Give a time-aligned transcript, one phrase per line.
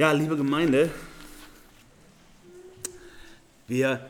[0.00, 0.88] Ja, liebe Gemeinde,
[3.68, 4.00] wir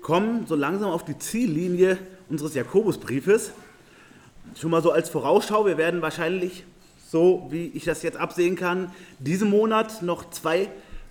[0.00, 1.98] kommen so langsam auf die Ziellinie
[2.30, 3.52] unseres Jakobusbriefes.
[4.58, 6.64] Schon mal so als Vorausschau, wir werden wahrscheinlich,
[7.10, 10.70] so wie ich das jetzt absehen kann, diesen Monat noch zwei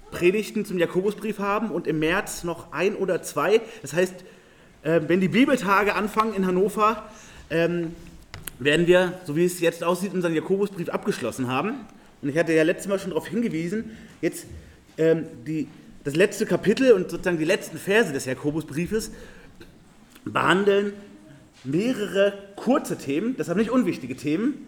[0.10, 3.62] Predigten zum Jakobusbrief haben und im März noch ein oder zwei.
[3.84, 4.16] Das heißt,
[4.82, 7.08] äh, wenn die Bibeltage anfangen in Hannover,
[7.52, 7.96] ähm,
[8.58, 11.86] werden wir, so wie es jetzt aussieht, unseren Jakobusbrief abgeschlossen haben.
[12.22, 14.46] Und ich hatte ja letztes Mal schon darauf hingewiesen, jetzt
[14.98, 15.68] ähm, die,
[16.04, 19.12] das letzte Kapitel und sozusagen die letzten Verse des Jakobusbriefes
[20.26, 20.94] behandeln
[21.64, 24.68] mehrere kurze Themen, deshalb nicht unwichtige Themen.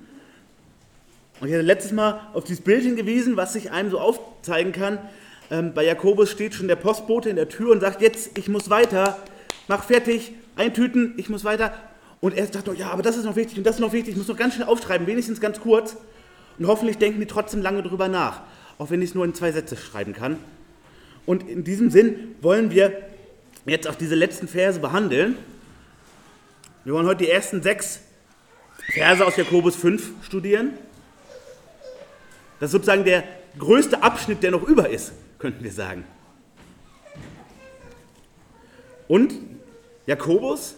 [1.40, 5.00] Und ich hatte letztes Mal auf dieses Bild hingewiesen, was sich einem so aufzeigen kann.
[5.50, 8.70] Ähm, bei Jakobus steht schon der Postbote in der Tür und sagt, jetzt, ich muss
[8.70, 9.18] weiter,
[9.68, 11.74] mach fertig, eintüten, ich muss weiter.
[12.20, 14.12] Und er sagt, oh, ja, aber das ist noch wichtig und das ist noch wichtig,
[14.12, 15.96] ich muss noch ganz schnell aufschreiben, wenigstens ganz kurz.
[16.60, 18.42] Und hoffentlich denken die trotzdem lange drüber nach,
[18.78, 20.38] auch wenn ich es nur in zwei Sätze schreiben kann.
[21.26, 23.02] Und in diesem Sinn wollen wir
[23.66, 25.38] jetzt auch diese letzten Verse behandeln.
[26.84, 28.02] Wir wollen heute die ersten sechs
[28.94, 30.72] Verse aus Jakobus 5 studieren.
[32.60, 33.24] Das ist sozusagen der
[33.58, 36.04] größte Abschnitt, der noch über ist, könnten wir sagen.
[39.08, 39.34] Und
[40.08, 40.76] Jakobus,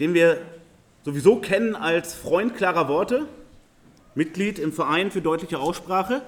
[0.00, 0.38] den wir
[1.04, 3.28] sowieso kennen als Freund klarer Worte,
[4.14, 6.22] Mitglied im Verein für deutliche Aussprache,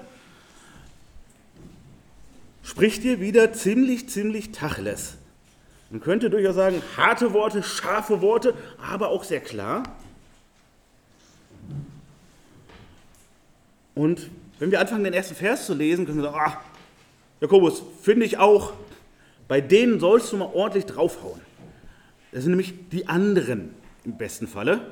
[2.63, 5.15] spricht hier wieder ziemlich, ziemlich Tacheles.
[5.89, 9.83] Man könnte durchaus sagen, harte Worte, scharfe Worte, aber auch sehr klar.
[13.95, 16.61] Und wenn wir anfangen, den ersten Vers zu lesen, können wir sagen, ah,
[17.39, 18.73] Jakobus, finde ich auch,
[19.47, 21.39] bei denen sollst du mal ordentlich draufhauen.
[22.31, 24.91] Das sind nämlich die anderen im besten Falle.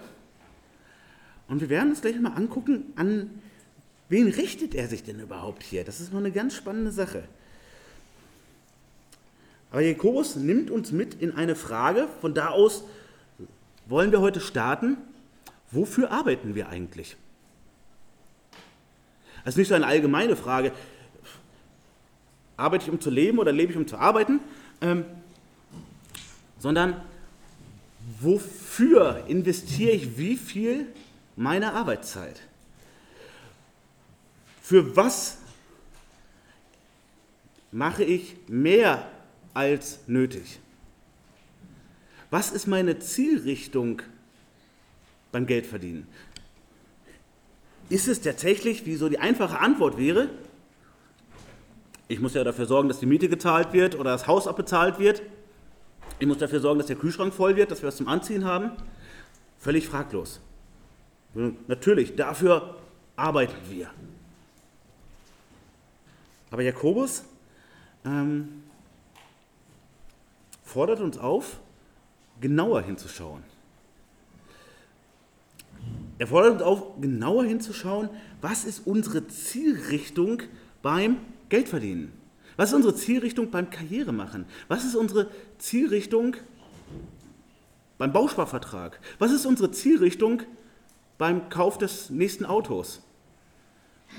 [1.47, 3.29] Und wir werden uns gleich mal angucken, an
[4.09, 5.83] wen richtet er sich denn überhaupt hier?
[5.83, 7.23] Das ist mal eine ganz spannende Sache.
[9.71, 12.83] Aber Jakobus nimmt uns mit in eine Frage, von da aus
[13.87, 14.97] wollen wir heute starten,
[15.71, 17.17] wofür arbeiten wir eigentlich?
[19.43, 20.71] Das ist nicht so eine allgemeine Frage,
[22.57, 24.39] arbeite ich um zu leben oder lebe ich um zu arbeiten,
[24.81, 25.05] ähm,
[26.57, 26.99] sondern
[28.19, 30.87] wofür investiere ich wie viel
[31.35, 32.41] meiner Arbeitszeit?
[34.61, 35.37] Für was
[37.71, 39.07] mache ich mehr
[39.53, 40.59] als nötig?
[42.31, 44.01] Was ist meine Zielrichtung
[45.31, 46.07] beim Geldverdienen?
[47.89, 50.29] Ist es tatsächlich, wie so die einfache Antwort wäre,
[52.07, 55.23] ich muss ja dafür sorgen, dass die Miete gezahlt wird oder das Haus abbezahlt wird.
[56.19, 58.71] Ich muss dafür sorgen, dass der Kühlschrank voll wird, dass wir was zum Anziehen haben.
[59.57, 60.39] Völlig fraglos.
[61.35, 62.77] Natürlich, dafür
[63.15, 63.89] arbeiten wir.
[66.49, 67.23] Aber Jakobus
[68.05, 68.63] ähm,
[70.63, 71.59] fordert uns auf,
[72.39, 73.43] genauer hinzuschauen.
[76.17, 78.09] Er fordert uns auf, genauer hinzuschauen,
[78.41, 80.43] was ist unsere Zielrichtung
[80.81, 81.17] beim
[81.49, 82.13] Geldverdienen.
[82.55, 84.45] Was ist unsere Zielrichtung beim Karrieremachen?
[84.69, 86.37] Was ist unsere Zielrichtung
[87.97, 89.01] beim Bausparvertrag?
[89.19, 90.47] Was ist unsere Zielrichtung beim
[91.49, 93.01] Kauf des nächsten Autos,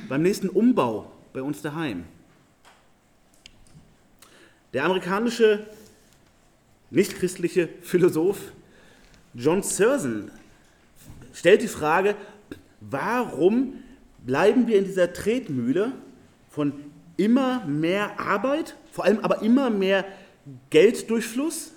[0.09, 2.05] beim nächsten Umbau bei uns daheim.
[4.73, 5.67] Der amerikanische
[6.91, 8.53] nichtchristliche Philosoph
[9.35, 10.31] John Serson
[11.33, 12.17] stellt die Frage,
[12.81, 13.83] warum
[14.25, 15.93] bleiben wir in dieser Tretmühle
[16.49, 16.73] von
[17.17, 20.07] immer mehr Arbeit, vor allem aber immer mehr
[20.71, 21.73] Gelddurchfluss?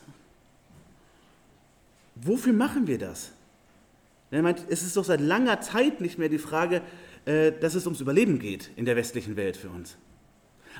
[2.15, 3.31] Wofür machen wir das?
[4.31, 6.81] Er meint, es ist doch seit langer Zeit nicht mehr die Frage,
[7.25, 9.97] äh, dass es ums Überleben geht in der westlichen Welt für uns.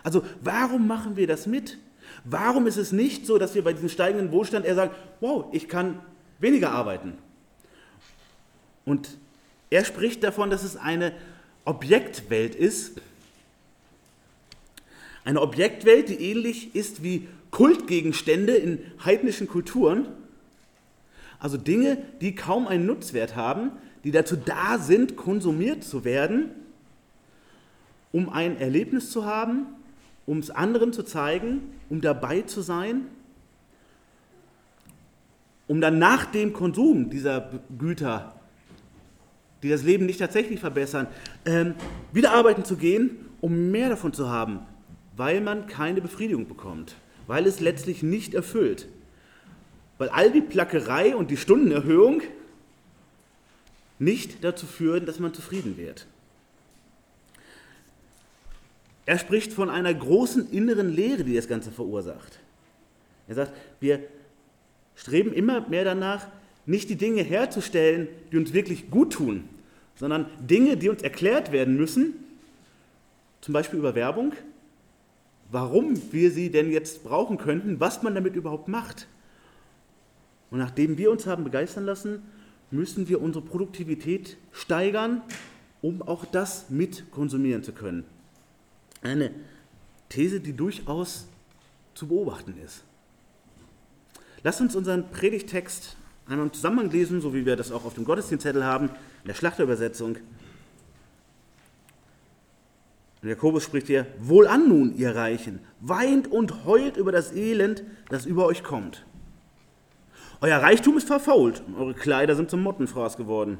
[0.04, 1.78] Also warum machen wir das mit?
[2.24, 5.68] Warum ist es nicht so, dass wir bei diesem steigenden Wohlstand eher sagen, wow, ich
[5.68, 6.00] kann
[6.40, 7.14] weniger arbeiten?
[8.86, 9.18] Und
[9.70, 11.14] er spricht davon, dass es eine
[11.66, 13.02] Objektwelt ist.
[15.24, 20.08] Eine Objektwelt, die ähnlich ist wie Kultgegenstände in heidnischen Kulturen
[21.40, 23.72] also Dinge, die kaum einen Nutzwert haben,
[24.04, 26.52] die dazu da sind, konsumiert zu werden,
[28.12, 29.68] um ein Erlebnis zu haben,
[30.26, 33.08] um es anderen zu zeigen, um dabei zu sein,
[35.68, 38.36] um dann nach dem Konsum dieser Güter,
[39.62, 41.08] die das Leben nicht tatsächlich verbessern,
[41.46, 41.76] ähm,
[42.12, 44.60] wieder arbeiten zu gehen, um mehr davon zu haben,
[45.16, 46.96] weil man keine Befriedigung bekommt,
[47.28, 48.88] weil es letztlich nicht erfüllt.
[50.00, 52.24] Weil all die Plackerei und die Stundenerhöhung
[54.00, 56.08] nicht dazu führen, dass man zufrieden wird.
[59.06, 62.40] Er spricht von einer großen inneren Leere, die das Ganze verursacht.
[63.28, 64.00] Er sagt, wir
[64.96, 66.28] streben immer mehr danach,
[66.66, 69.50] nicht die Dinge herzustellen, die uns wirklich gut tun,
[69.96, 72.14] sondern Dinge, die uns erklärt werden müssen,
[73.42, 74.34] zum Beispiel über Werbung,
[75.52, 79.08] warum wir sie denn jetzt brauchen könnten, was man damit überhaupt macht.
[80.52, 82.24] Und nachdem wir uns haben begeistern lassen,
[82.72, 85.22] müssen wir unsere Produktivität steigern,
[85.82, 88.04] um auch das mit konsumieren zu können.
[89.02, 89.32] Eine
[90.10, 91.28] These, die durchaus
[91.94, 92.84] zu beobachten ist.
[94.44, 95.96] Lasst uns unseren Predigtext
[96.28, 98.88] einmal im Zusammenhang lesen, so wie wir das auch auf dem Gottesdienstzettel haben,
[99.24, 100.18] in der Schlachterübersetzung.
[103.22, 108.26] Und Jakobus spricht hier, wohlan nun, ihr Reichen, weint und heult über das Elend, das
[108.26, 109.06] über euch kommt.
[110.42, 113.58] Euer Reichtum ist verfault und eure Kleider sind zum Mottenfraß geworden.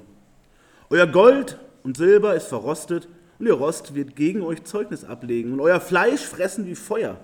[0.90, 5.60] Euer Gold und Silber ist verrostet und ihr Rost wird gegen euch Zeugnis ablegen und
[5.60, 7.18] euer Fleisch fressen wie Feuer.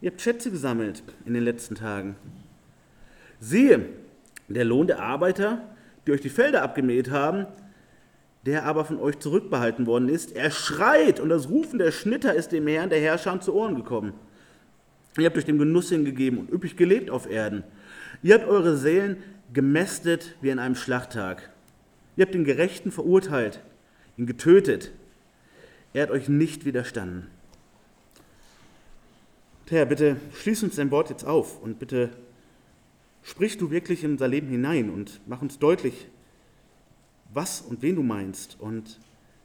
[0.00, 2.16] Ihr habt Schätze gesammelt in den letzten Tagen.
[3.38, 3.86] Siehe,
[4.48, 5.62] der Lohn der Arbeiter,
[6.04, 7.46] die euch die Felder abgemäht haben,
[8.46, 12.50] der aber von euch zurückbehalten worden ist, er schreit und das Rufen der Schnitter ist
[12.50, 14.12] dem Herrn der Herrscher zu Ohren gekommen.
[15.18, 17.62] Ihr habt euch dem Genuss hingegeben und üppig gelebt auf Erden.
[18.22, 19.22] Ihr habt eure Seelen
[19.52, 21.50] gemästet wie an einem Schlachttag.
[22.16, 23.60] Ihr habt den Gerechten verurteilt,
[24.16, 24.92] ihn getötet.
[25.94, 27.26] Er hat euch nicht widerstanden.
[29.70, 32.10] Herr, bitte schließ uns dein Wort jetzt auf und bitte
[33.22, 36.08] sprich du wirklich in unser Leben hinein und mach uns deutlich,
[37.32, 38.56] was und wen du meinst.
[38.58, 38.98] Und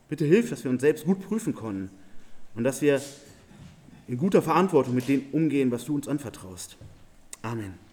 [0.09, 1.91] bitte hilf, dass wir uns selbst gut prüfen können
[2.55, 2.99] und dass wir
[4.07, 6.75] in guter Verantwortung mit dem umgehen, was du uns anvertraust.
[7.43, 7.84] Amen.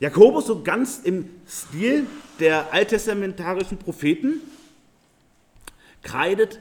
[0.00, 2.06] Jakobus, so ganz im Stil
[2.38, 4.40] der alttestamentarischen Propheten,
[6.02, 6.60] kreidet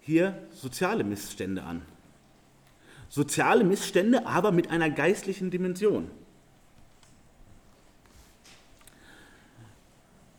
[0.00, 1.82] hier soziale Missstände an.
[3.08, 6.10] Soziale Missstände, aber mit einer geistlichen Dimension.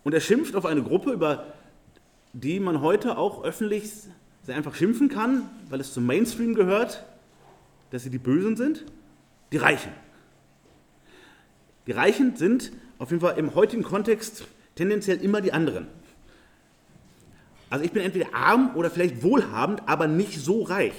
[0.03, 1.53] Und er schimpft auf eine Gruppe, über
[2.31, 3.91] die man heute auch öffentlich
[4.43, 7.03] sehr einfach schimpfen kann, weil es zum Mainstream gehört,
[7.91, 8.85] dass sie die Bösen sind,
[9.51, 9.91] die Reichen.
[11.87, 14.45] Die Reichen sind auf jeden Fall im heutigen Kontext
[14.75, 15.87] tendenziell immer die anderen.
[17.69, 20.93] Also ich bin entweder arm oder vielleicht wohlhabend, aber nicht so reich.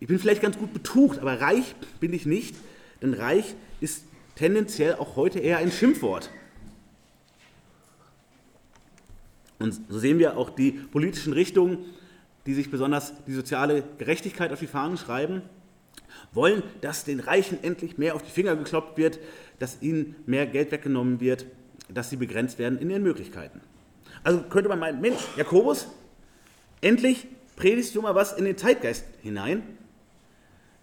[0.00, 2.56] Ich bin vielleicht ganz gut betucht, aber reich bin ich nicht,
[3.00, 4.04] denn reich ist
[4.34, 6.30] tendenziell auch heute eher ein Schimpfwort.
[9.58, 11.78] Und so sehen wir auch die politischen Richtungen,
[12.46, 15.42] die sich besonders die soziale Gerechtigkeit auf die Fahnen schreiben,
[16.32, 19.18] wollen, dass den Reichen endlich mehr auf die Finger gekloppt wird,
[19.58, 21.46] dass ihnen mehr Geld weggenommen wird,
[21.88, 23.60] dass sie begrenzt werden in ihren Möglichkeiten.
[24.22, 25.88] Also könnte man meinen, Mensch, Jakobus,
[26.80, 27.26] endlich
[27.56, 29.62] predigst du mal was in den Zeitgeist hinein.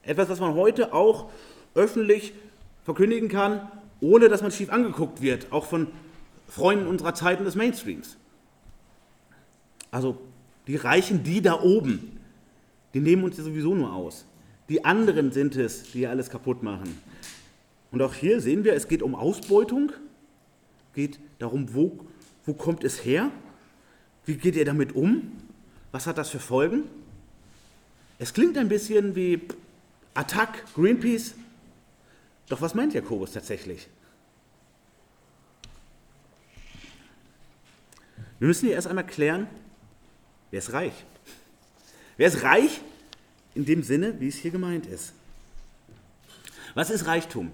[0.03, 1.29] Etwas, was man heute auch
[1.75, 2.33] öffentlich
[2.83, 3.69] verkündigen kann,
[3.99, 5.87] ohne dass man schief angeguckt wird, auch von
[6.47, 8.17] Freunden unserer Zeiten des Mainstreams.
[9.91, 10.17] Also
[10.67, 12.19] die Reichen, die da oben,
[12.93, 14.25] die nehmen uns ja sowieso nur aus.
[14.71, 16.97] Die anderen sind es, die alles kaputt machen.
[17.91, 19.91] Und auch hier sehen wir, es geht um Ausbeutung,
[20.93, 21.99] geht darum, wo,
[22.45, 23.31] wo kommt es her,
[24.25, 25.29] wie geht ihr damit um,
[25.91, 26.83] was hat das für Folgen.
[28.17, 29.41] Es klingt ein bisschen wie
[30.13, 31.35] Attack, Greenpeace,
[32.47, 33.89] doch was meint Jakobus tatsächlich?
[38.39, 39.47] Wir müssen hier erst einmal klären,
[40.49, 40.93] wer ist reich?
[42.15, 42.79] Wer ist reich
[43.55, 45.13] in dem Sinne, wie es hier gemeint ist?
[46.73, 47.51] Was ist Reichtum?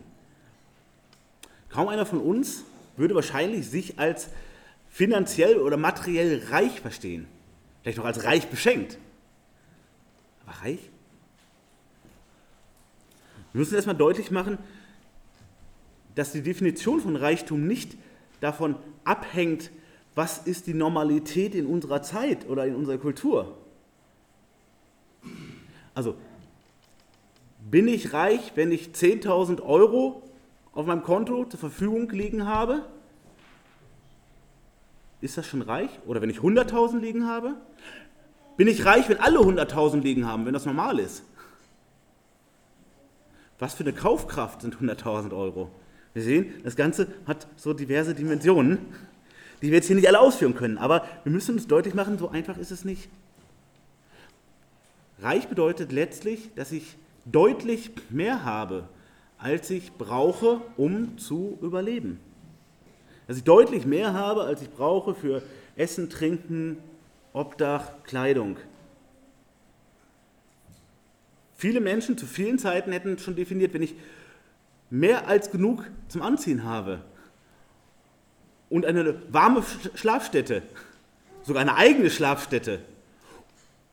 [1.69, 2.63] Kaum einer von uns
[2.95, 4.29] würde wahrscheinlich sich als
[4.89, 7.27] finanziell oder materiell reich verstehen.
[7.81, 8.97] Vielleicht noch als reich beschenkt.
[10.45, 10.79] Aber reich?
[13.53, 14.57] Wir müssen erstmal deutlich machen,
[16.15, 17.95] dass die Definition von Reichtum nicht
[18.39, 19.71] davon abhängt,
[20.15, 23.55] was ist die Normalität in unserer Zeit oder in unserer Kultur.
[25.97, 26.13] Also,
[27.71, 30.21] bin ich reich, wenn ich 10.000 Euro
[30.71, 32.85] auf meinem Konto zur Verfügung liegen habe,
[35.21, 35.89] ist das schon reich?
[36.05, 37.55] Oder wenn ich 100.000 liegen habe?
[38.57, 41.23] Bin ich reich, wenn alle 100.000 liegen haben, wenn das normal ist?
[43.57, 45.71] Was für eine Kaufkraft sind 100.000 Euro?
[46.13, 48.77] Wir sehen, das Ganze hat so diverse Dimensionen,
[49.63, 50.77] die wir jetzt hier nicht alle ausführen können.
[50.77, 53.09] Aber wir müssen uns deutlich machen, so einfach ist es nicht.
[55.19, 56.95] Reich bedeutet letztlich, dass ich
[57.25, 58.88] deutlich mehr habe
[59.38, 62.19] als ich brauche, um zu überleben.
[63.27, 65.43] Dass ich deutlich mehr habe, als ich brauche für
[65.75, 66.77] Essen, Trinken,
[67.33, 68.57] Obdach, Kleidung.
[71.55, 73.95] Viele Menschen zu vielen Zeiten hätten schon definiert, wenn ich
[74.89, 77.01] mehr als genug zum Anziehen habe
[78.69, 79.63] und eine warme
[79.95, 80.62] Schlafstätte,
[81.43, 82.79] sogar eine eigene Schlafstätte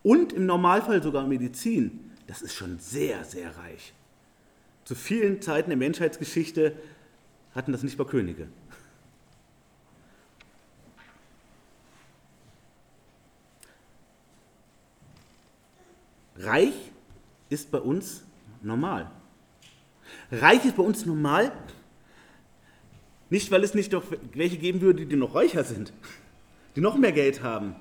[0.05, 3.93] und im Normalfall sogar Medizin, das ist schon sehr, sehr reich.
[4.85, 6.77] Zu vielen Zeiten der Menschheitsgeschichte
[7.55, 8.49] hatten das nicht mal Könige.
[16.37, 16.75] Reich
[17.49, 18.25] ist bei uns
[18.63, 19.11] normal.
[20.31, 21.51] Reich ist bei uns normal,
[23.31, 25.95] nicht weil es nicht noch welche geben würde, die noch reicher sind,
[26.77, 27.75] die noch mehr Geld haben,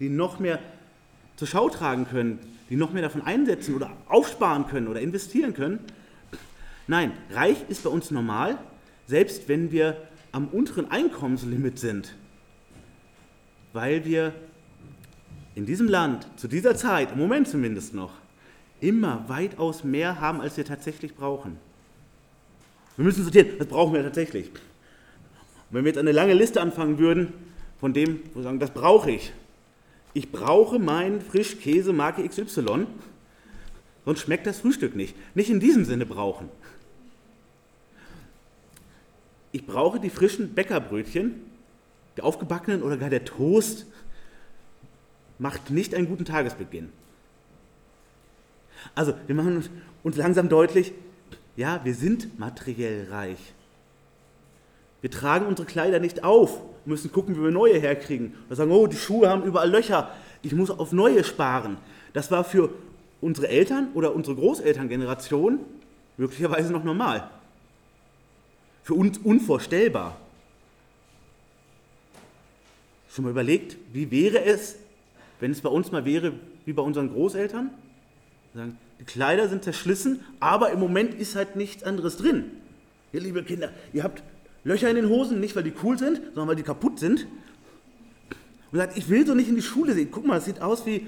[0.00, 0.58] die noch mehr
[1.36, 2.38] zur Schau tragen können,
[2.70, 5.78] die noch mehr davon einsetzen oder aufsparen können oder investieren können.
[6.86, 8.58] Nein, reich ist bei uns normal,
[9.06, 9.96] selbst wenn wir
[10.32, 12.14] am unteren Einkommenslimit sind,
[13.72, 14.32] weil wir
[15.54, 18.12] in diesem Land zu dieser Zeit, im Moment zumindest noch,
[18.80, 21.56] immer weitaus mehr haben, als wir tatsächlich brauchen.
[22.96, 24.48] Wir müssen sortieren, was brauchen wir tatsächlich.
[24.48, 24.60] Und
[25.70, 27.32] wenn wir jetzt eine lange Liste anfangen würden,
[27.80, 29.32] von dem, wo wir sagen, das brauche ich.
[30.16, 32.86] Ich brauche meinen Frischkäse Marke XY,
[34.06, 35.14] sonst schmeckt das Frühstück nicht.
[35.36, 36.48] Nicht in diesem Sinne brauchen.
[39.52, 41.34] Ich brauche die frischen Bäckerbrötchen,
[42.16, 43.84] der aufgebackenen oder gar der Toast
[45.38, 46.88] macht nicht einen guten Tagesbeginn.
[48.94, 49.68] Also, wir machen
[50.02, 50.94] uns langsam deutlich,
[51.56, 53.52] ja, wir sind materiell reich.
[55.02, 58.34] Wir tragen unsere Kleider nicht auf, müssen gucken, wie wir neue herkriegen.
[58.48, 60.10] Wir sagen, oh, die Schuhe haben überall Löcher,
[60.42, 61.76] ich muss auf neue sparen.
[62.12, 62.70] Das war für
[63.20, 65.60] unsere Eltern oder unsere Großelterngeneration
[66.16, 67.28] möglicherweise noch normal.
[68.84, 70.16] Für uns unvorstellbar.
[73.10, 74.76] Schon mal überlegt, wie wäre es,
[75.40, 77.70] wenn es bei uns mal wäre wie bei unseren Großeltern?
[78.54, 82.44] Sagen, die Kleider sind zerschlissen, aber im Moment ist halt nichts anderes drin.
[83.12, 84.22] Ihr liebe Kinder, ihr habt
[84.66, 87.28] Löcher in den Hosen, nicht weil die cool sind, sondern weil die kaputt sind.
[88.72, 90.08] Und sagt, ich will so nicht in die Schule sehen.
[90.10, 91.06] Guck mal, das sieht aus wie.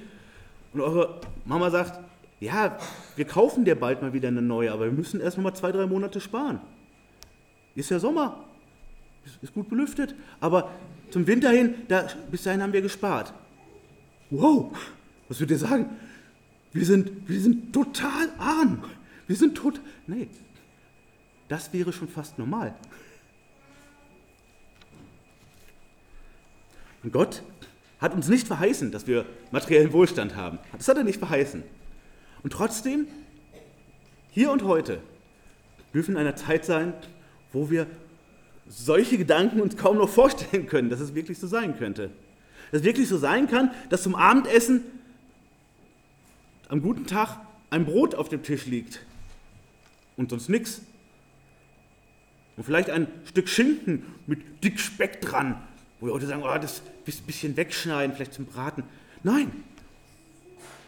[0.72, 1.98] Und eure Mama sagt,
[2.38, 2.78] ja,
[3.16, 5.86] wir kaufen dir bald mal wieder eine neue, aber wir müssen erst mal zwei, drei
[5.86, 6.60] Monate sparen.
[7.74, 8.44] Ist ja Sommer,
[9.42, 10.70] ist gut belüftet, aber
[11.10, 13.34] zum Winter hin, da, bis dahin haben wir gespart.
[14.30, 14.70] Wow,
[15.28, 15.86] was würdet ihr sagen?
[16.72, 18.84] Wir sind, wir sind total arm.
[19.26, 19.80] Wir sind tot.
[20.06, 20.28] Nee,
[21.48, 22.76] das wäre schon fast normal.
[27.02, 27.42] Und Gott
[28.00, 30.58] hat uns nicht verheißen, dass wir materiellen Wohlstand haben.
[30.76, 31.62] Das hat er nicht verheißen.
[32.42, 33.06] Und trotzdem,
[34.30, 35.00] hier und heute,
[35.92, 36.92] dürfen in einer Zeit sein,
[37.52, 37.86] wo wir
[38.68, 42.10] solche Gedanken uns kaum noch vorstellen können, dass es wirklich so sein könnte.
[42.70, 44.84] Dass es wirklich so sein kann, dass zum Abendessen
[46.68, 47.40] am guten Tag
[47.70, 49.00] ein Brot auf dem Tisch liegt
[50.16, 50.82] und sonst nichts.
[52.56, 55.62] Und vielleicht ein Stück Schinken mit dick Speck dran,
[56.00, 58.84] wo wir heute sagen, oh, das bisschen wegschneiden, vielleicht zum Braten.
[59.22, 59.50] Nein,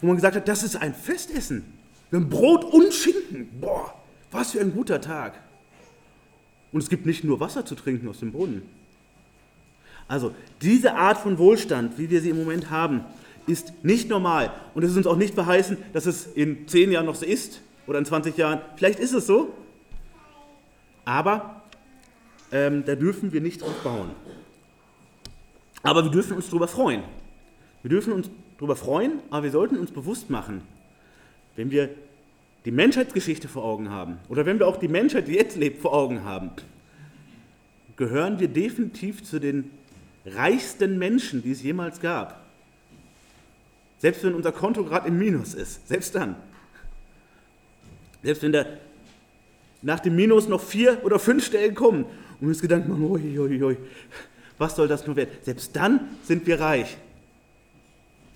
[0.01, 1.65] wo man gesagt hat, das ist ein Festessen.
[2.11, 3.49] Wir haben Brot und Schinken.
[3.61, 3.95] Boah,
[4.31, 5.35] was für ein guter Tag.
[6.73, 8.63] Und es gibt nicht nur Wasser zu trinken aus dem Brunnen.
[10.09, 13.05] Also diese Art von Wohlstand, wie wir sie im Moment haben,
[13.47, 14.53] ist nicht normal.
[14.75, 17.61] Und es ist uns auch nicht verheißen, dass es in 10 Jahren noch so ist
[17.87, 18.61] oder in 20 Jahren.
[18.77, 19.55] Vielleicht ist es so,
[21.05, 21.63] aber
[22.53, 24.11] ähm, da dürfen wir nicht drauf bauen.
[25.83, 27.03] Aber wir dürfen uns darüber freuen.
[27.83, 30.63] Wir dürfen uns darüber freuen, aber wir sollten uns bewusst machen,
[31.57, 31.89] wenn wir
[32.67, 35.95] die Menschheitsgeschichte vor Augen haben oder wenn wir auch die Menschheit, die jetzt lebt, vor
[35.95, 36.51] Augen haben,
[37.97, 39.71] gehören wir definitiv zu den
[40.27, 42.45] reichsten Menschen, die es jemals gab.
[43.99, 46.37] Selbst wenn unser Konto gerade im Minus ist, selbst dann.
[48.23, 48.67] Selbst wenn da
[49.83, 53.39] nach dem Minus noch vier oder fünf Stellen kommen und wir uns Gedanken machen, ui,
[53.39, 53.77] ui, ui,
[54.61, 55.31] was soll das nur werden?
[55.41, 56.99] Selbst dann sind wir reich.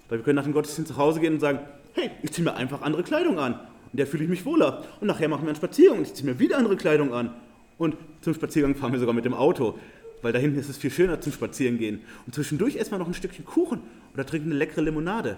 [0.08, 1.58] Weil wir können nach dem Gottesdienst zu Hause gehen und sagen,
[1.92, 3.54] hey, ich ziehe mir einfach andere Kleidung an.
[3.92, 4.84] Und der fühle ich mich wohler.
[5.00, 7.34] Und nachher machen wir einen Spaziergang und ich ziehe mir wieder andere Kleidung an.
[7.76, 9.78] Und zum Spaziergang fahren wir sogar mit dem Auto.
[10.22, 12.00] Weil da hinten ist es viel schöner zum Spazierengehen.
[12.24, 13.82] Und zwischendurch essen wir noch ein Stückchen Kuchen
[14.14, 15.36] oder trinken eine leckere Limonade.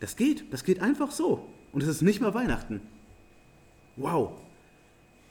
[0.00, 1.46] Das geht, das geht einfach so.
[1.70, 2.80] Und es ist nicht mal Weihnachten.
[3.96, 4.32] Wow,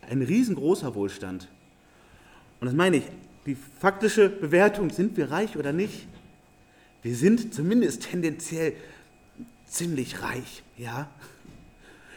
[0.08, 1.48] ein riesengroßer Wohlstand.
[2.59, 3.03] Und das meine ich,
[3.45, 6.07] die faktische Bewertung, sind wir reich oder nicht?
[7.03, 8.74] Wir sind zumindest tendenziell
[9.67, 11.09] ziemlich reich, ja?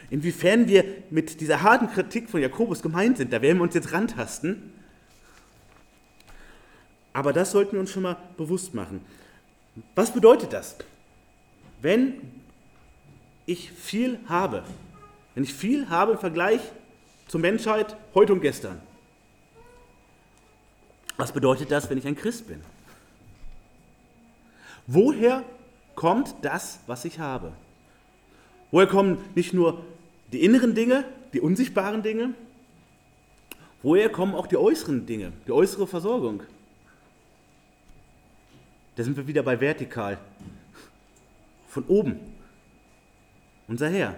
[0.09, 3.91] Inwiefern wir mit dieser harten Kritik von Jakobus gemeint sind, da werden wir uns jetzt
[3.93, 4.73] rantasten.
[7.13, 9.01] Aber das sollten wir uns schon mal bewusst machen.
[9.93, 10.77] Was bedeutet das?
[11.81, 12.15] Wenn
[13.45, 14.63] ich viel habe,
[15.35, 16.61] wenn ich viel habe im Vergleich
[17.27, 18.81] zur Menschheit heute und gestern,
[21.19, 22.61] was bedeutet das, wenn ich ein Christ bin?
[24.87, 25.43] Woher
[25.93, 27.51] kommt das, was ich habe?
[28.71, 29.83] Woher kommen nicht nur
[30.31, 32.33] die inneren Dinge, die unsichtbaren Dinge,
[33.83, 36.41] woher kommen auch die äußeren Dinge, die äußere Versorgung?
[38.95, 40.17] Da sind wir wieder bei vertikal.
[41.67, 42.17] Von oben.
[43.67, 44.15] Unser Herr.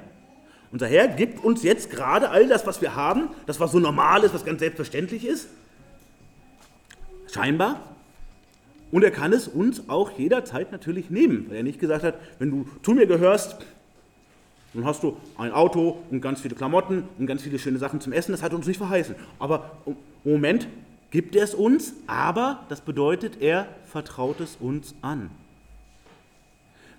[0.71, 4.23] Unser Herr gibt uns jetzt gerade all das, was wir haben, das, was so normal
[4.23, 5.47] ist, was ganz selbstverständlich ist.
[7.31, 7.81] Scheinbar.
[8.91, 12.51] Und er kann es uns auch jederzeit natürlich nehmen, weil er nicht gesagt hat, wenn
[12.51, 13.55] du zu mir gehörst,
[14.73, 18.13] dann hast du ein Auto und ganz viele Klamotten und ganz viele schöne Sachen zum
[18.13, 18.31] Essen.
[18.31, 19.15] Das hat uns nicht verheißen.
[19.39, 20.67] Aber im Moment
[21.09, 25.29] gibt er es uns, aber das bedeutet, er vertraut es uns an.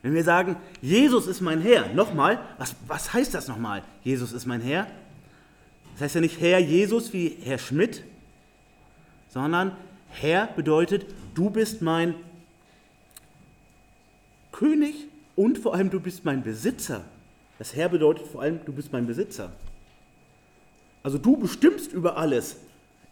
[0.03, 3.83] Wenn wir sagen, Jesus ist mein Herr, nochmal, was, was heißt das nochmal?
[4.03, 4.87] Jesus ist mein Herr?
[5.95, 8.03] Das heißt ja nicht Herr Jesus wie Herr Schmidt,
[9.29, 9.73] sondern
[10.13, 12.15] Herr bedeutet, du bist mein
[14.53, 17.05] König und vor allem du bist mein Besitzer.
[17.59, 19.53] Das Herr bedeutet vor allem, du bist mein Besitzer.
[21.03, 22.57] Also du bestimmst über alles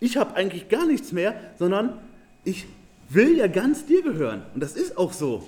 [0.01, 1.99] ich habe eigentlich gar nichts mehr, sondern
[2.43, 2.67] ich
[3.11, 4.43] will ja ganz dir gehören.
[4.55, 5.47] Und das ist auch so.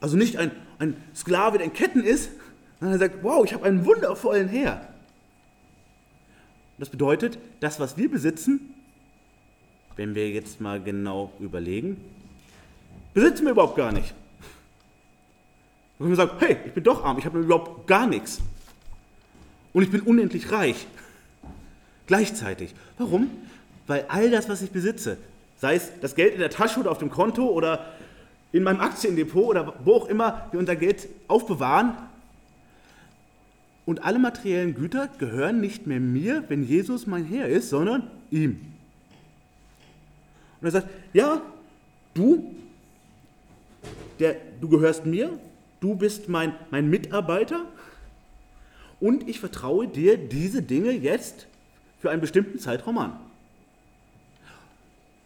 [0.00, 2.30] Also nicht ein, ein Sklave, der in Ketten ist,
[2.78, 4.88] sondern er sagt, wow, ich habe einen wundervollen Herr.
[6.78, 8.71] Das bedeutet, das, was wir besitzen,
[9.96, 11.96] wenn wir jetzt mal genau überlegen,
[13.14, 14.14] besitzen wir überhaupt gar nicht.
[15.98, 18.40] Und wir sagen, hey, ich bin doch arm, ich habe überhaupt gar nichts.
[19.72, 20.86] Und ich bin unendlich reich.
[22.06, 22.74] Gleichzeitig.
[22.98, 23.30] Warum?
[23.86, 25.16] Weil all das, was ich besitze,
[25.58, 27.86] sei es das Geld in der Tasche oder auf dem Konto oder
[28.52, 31.94] in meinem Aktiendepot oder wo auch immer wir unser Geld aufbewahren,
[33.84, 38.71] und alle materiellen Güter gehören nicht mehr mir, wenn Jesus mein Herr ist, sondern ihm.
[40.62, 41.42] Und er sagt, ja,
[42.14, 42.54] du,
[44.20, 45.36] der, du gehörst mir,
[45.80, 47.66] du bist mein, mein Mitarbeiter
[49.00, 51.48] und ich vertraue dir diese Dinge jetzt
[51.98, 53.18] für einen bestimmten Zeitraum an.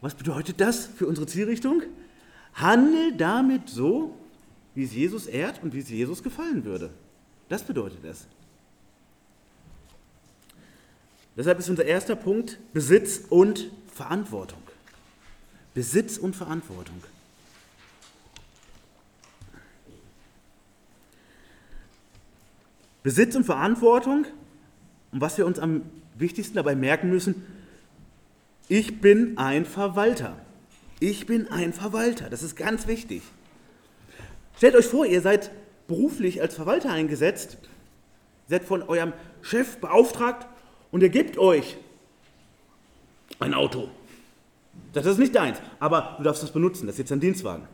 [0.01, 1.83] Was bedeutet das für unsere Zielrichtung?
[2.55, 4.17] Handel damit so,
[4.75, 6.89] wie es Jesus ehrt und wie es Jesus gefallen würde.
[7.51, 8.27] Das bedeutet es.
[11.37, 14.66] Deshalb ist unser erster Punkt Besitz und Verantwortung.
[15.77, 17.03] Besitz und Verantwortung.
[23.03, 24.25] Besitz und Verantwortung,
[25.13, 25.83] und was wir uns am
[26.15, 27.45] wichtigsten dabei merken müssen,
[28.69, 30.39] ich bin ein Verwalter.
[30.99, 32.31] Ich bin ein Verwalter.
[32.31, 33.21] Das ist ganz wichtig.
[34.57, 35.51] Stellt euch vor, ihr seid
[35.89, 37.59] beruflich als Verwalter eingesetzt,
[38.49, 39.13] seid von eurem
[39.43, 40.47] Chef beauftragt
[40.91, 41.77] und er gibt euch
[43.41, 43.91] ein Auto.
[44.97, 46.87] Das ist nicht deins, aber du darfst das benutzen.
[46.87, 47.69] Das ist jetzt ein Dienstwagen.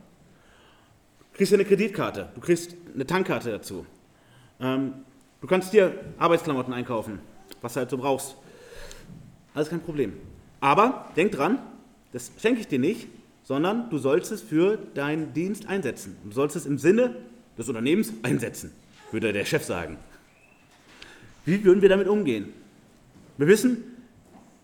[1.31, 3.85] Du kriegst eine Kreditkarte, du kriegst eine Tankkarte dazu.
[4.59, 4.93] Ähm,
[5.41, 7.19] du kannst dir Arbeitsklamotten einkaufen
[7.63, 8.35] was du halt so brauchst.
[9.55, 10.13] Alles kein Problem.
[10.59, 11.59] Aber denk dran,
[12.11, 13.07] das schenke ich dir nicht,
[13.43, 16.17] sondern du sollst es für deinen Dienst einsetzen.
[16.23, 17.15] Du sollst es im Sinne
[17.57, 18.71] des Unternehmens einsetzen,
[19.11, 19.97] würde der Chef sagen.
[21.45, 22.53] Wie würden wir damit umgehen?
[23.37, 23.83] Wir wissen,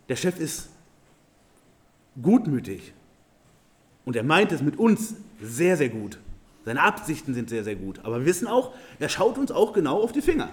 [0.08, 0.70] der Chef ist
[2.22, 2.94] gutmütig
[4.06, 6.20] und er meint es mit uns sehr, sehr gut.
[6.66, 8.00] Seine Absichten sind sehr, sehr gut.
[8.04, 10.50] Aber wir wissen auch, er schaut uns auch genau auf die Finger.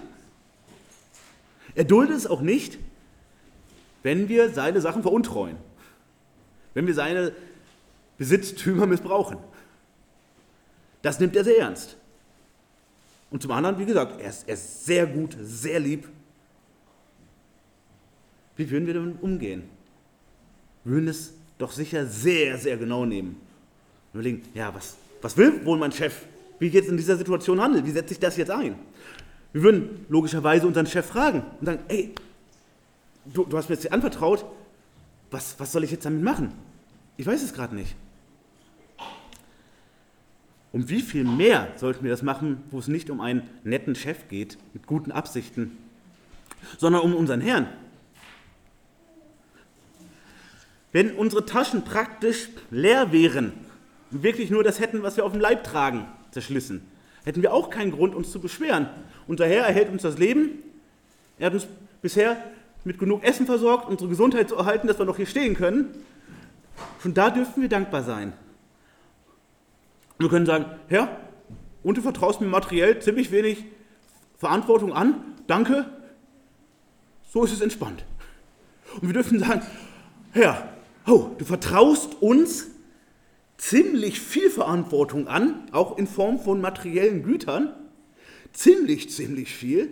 [1.75, 2.77] Er duldet es auch nicht,
[4.03, 5.57] wenn wir seine Sachen veruntreuen,
[6.73, 7.33] wenn wir seine
[8.17, 9.37] Besitztümer missbrauchen.
[11.01, 11.97] Das nimmt er sehr ernst.
[13.29, 16.07] Und zum anderen, wie gesagt, er ist, er ist sehr gut, sehr lieb.
[18.55, 19.69] Wie würden wir damit umgehen?
[20.83, 23.37] Würden es doch sicher sehr, sehr genau nehmen.
[24.13, 26.25] Und überlegen, ja, was, was will wohl mein Chef?
[26.59, 27.85] Wie geht es in dieser Situation handeln?
[27.85, 28.75] Wie setze ich das jetzt ein?
[29.53, 32.13] Wir würden logischerweise unseren Chef fragen und sagen, ey,
[33.25, 34.45] du, du hast mir jetzt anvertraut,
[35.31, 36.53] was, was soll ich jetzt damit machen?
[37.17, 37.95] Ich weiß es gerade nicht.
[40.71, 44.27] Um wie viel mehr sollten wir das machen, wo es nicht um einen netten Chef
[44.27, 45.77] geht, mit guten Absichten,
[46.77, 47.67] sondern um unseren Herrn?
[50.97, 53.53] Wenn unsere Taschen praktisch leer wären
[54.09, 56.81] und wirklich nur das hätten, was wir auf dem Leib tragen, zerschlissen,
[57.23, 58.89] hätten wir auch keinen Grund, uns zu beschweren.
[59.27, 60.53] Unser Herr erhält uns das Leben.
[61.37, 61.67] Er hat uns
[62.01, 62.43] bisher
[62.83, 66.03] mit genug Essen versorgt, unsere Gesundheit zu erhalten, dass wir noch hier stehen können.
[67.03, 68.33] Schon da dürfen wir dankbar sein.
[70.17, 71.15] Wir können sagen, Herr,
[71.83, 73.65] und du vertraust mir materiell ziemlich wenig
[74.39, 75.13] Verantwortung an,
[75.45, 75.85] danke,
[77.31, 78.03] so ist es entspannt.
[78.95, 79.61] Und wir dürfen sagen,
[80.31, 80.73] Herr,
[81.07, 82.67] oh, du vertraust uns
[83.57, 87.73] ziemlich viel Verantwortung an, auch in Form von materiellen Gütern,
[88.53, 89.91] ziemlich, ziemlich viel.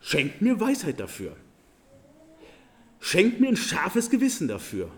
[0.00, 1.36] Schenk mir Weisheit dafür.
[3.00, 4.90] Schenk mir ein scharfes Gewissen dafür.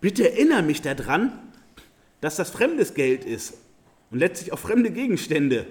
[0.00, 1.38] Bitte erinnere mich daran,
[2.20, 3.54] dass das fremdes Geld ist
[4.10, 5.66] und letztlich auch fremde Gegenstände.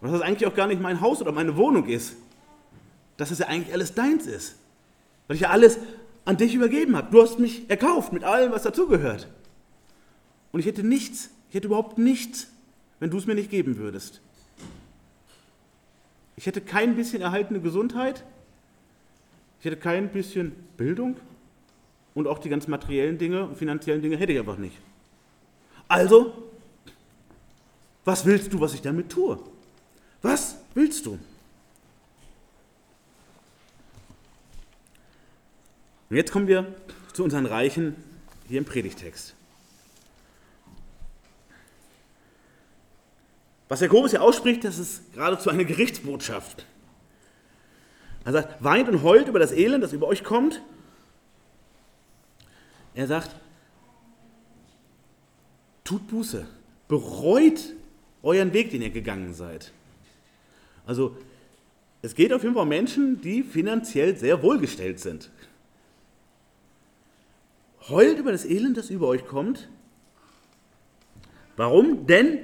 [0.00, 2.16] Und dass das eigentlich auch gar nicht mein Haus oder meine Wohnung ist.
[3.16, 4.56] Dass das ja eigentlich alles deins ist.
[5.26, 5.78] Weil ich ja alles
[6.26, 7.10] an dich übergeben habe.
[7.10, 9.28] Du hast mich erkauft mit allem, was dazugehört.
[10.52, 12.48] Und ich hätte nichts, ich hätte überhaupt nichts,
[13.00, 14.20] wenn du es mir nicht geben würdest.
[16.36, 18.24] Ich hätte kein bisschen erhaltene Gesundheit,
[19.60, 21.16] ich hätte kein bisschen Bildung
[22.14, 24.76] und auch die ganz materiellen Dinge und finanziellen Dinge hätte ich einfach nicht.
[25.88, 26.50] Also,
[28.04, 29.38] was willst du, was ich damit tue?
[30.22, 31.18] Was willst du?
[36.08, 36.74] Und jetzt kommen wir
[37.12, 37.96] zu unseren Reichen
[38.48, 39.34] hier im Predigtext.
[43.68, 46.64] Was Jakobus hier ausspricht, das ist geradezu eine Gerichtsbotschaft.
[48.24, 50.62] Er sagt, weint und heult über das Elend, das über euch kommt.
[52.94, 53.34] Er sagt,
[55.82, 56.46] tut Buße,
[56.88, 57.72] bereut
[58.22, 59.72] euren Weg, den ihr gegangen seid.
[60.86, 61.16] Also
[62.02, 65.30] es geht auf jeden Fall um Menschen, die finanziell sehr wohlgestellt sind.
[67.88, 69.68] Heult über das Elend, das über euch kommt.
[71.56, 72.06] Warum?
[72.06, 72.40] Denn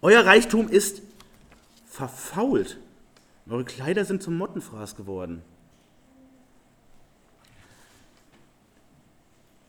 [0.00, 1.02] euer Reichtum ist
[1.86, 2.78] verfault.
[3.48, 5.42] Eure Kleider sind zum Mottenfraß geworden.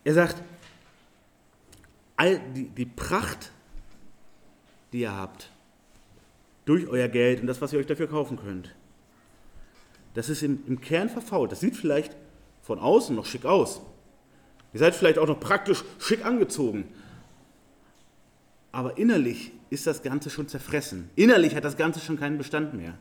[0.04, 0.42] Er sagt,
[2.16, 3.50] all die, die Pracht,
[4.92, 5.50] die ihr habt,
[6.64, 8.74] durch euer Geld und das, was ihr euch dafür kaufen könnt,
[10.14, 11.52] das ist im, im Kern verfault.
[11.52, 12.16] Das sieht vielleicht
[12.62, 13.80] von außen noch schick aus.
[14.72, 16.84] Ihr seid vielleicht auch noch praktisch schick angezogen.
[18.72, 21.10] Aber innerlich ist das Ganze schon zerfressen.
[21.16, 22.94] Innerlich hat das Ganze schon keinen Bestand mehr.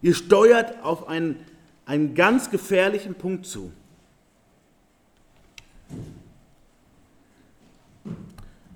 [0.00, 1.36] Ihr steuert auf einen,
[1.84, 3.72] einen ganz gefährlichen Punkt zu.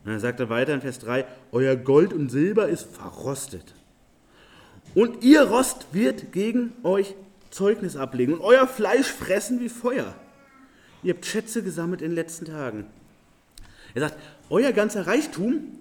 [0.04, 3.74] Und dann sagt er weiter in Vers 3, euer Gold und Silber ist verrostet.
[4.96, 7.14] Und ihr Rost wird gegen euch
[7.50, 10.14] Zeugnis ablegen und euer Fleisch fressen wie Feuer.
[11.02, 12.86] Ihr habt Schätze gesammelt in den letzten Tagen.
[13.94, 14.18] Er sagt,
[14.50, 15.78] euer ganzer Reichtum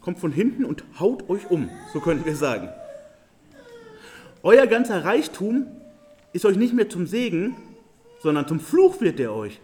[0.00, 2.68] kommt von hinten und haut euch um, so könnten wir sagen.
[4.42, 5.66] Euer ganzer Reichtum
[6.32, 7.56] ist euch nicht mehr zum Segen,
[8.20, 9.60] sondern zum Fluch wird er euch.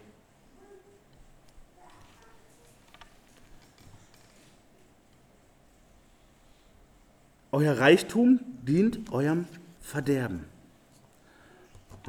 [7.52, 9.46] Euer Reichtum dient eurem
[9.80, 10.49] Verderben.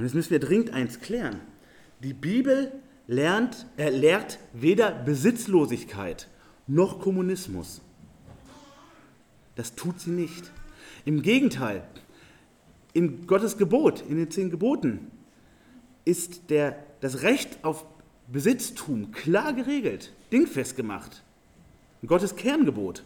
[0.01, 1.41] Und jetzt müssen wir dringend eins klären.
[1.99, 2.71] Die Bibel
[3.05, 6.27] lernt, äh, lehrt weder Besitzlosigkeit
[6.65, 7.81] noch Kommunismus.
[9.53, 10.49] Das tut sie nicht.
[11.05, 11.83] Im Gegenteil,
[12.93, 15.11] in Gottes Gebot, in den zehn Geboten,
[16.03, 17.85] ist der, das Recht auf
[18.27, 21.21] Besitztum klar geregelt, dingfest gemacht.
[22.07, 23.03] Gottes Kerngebot.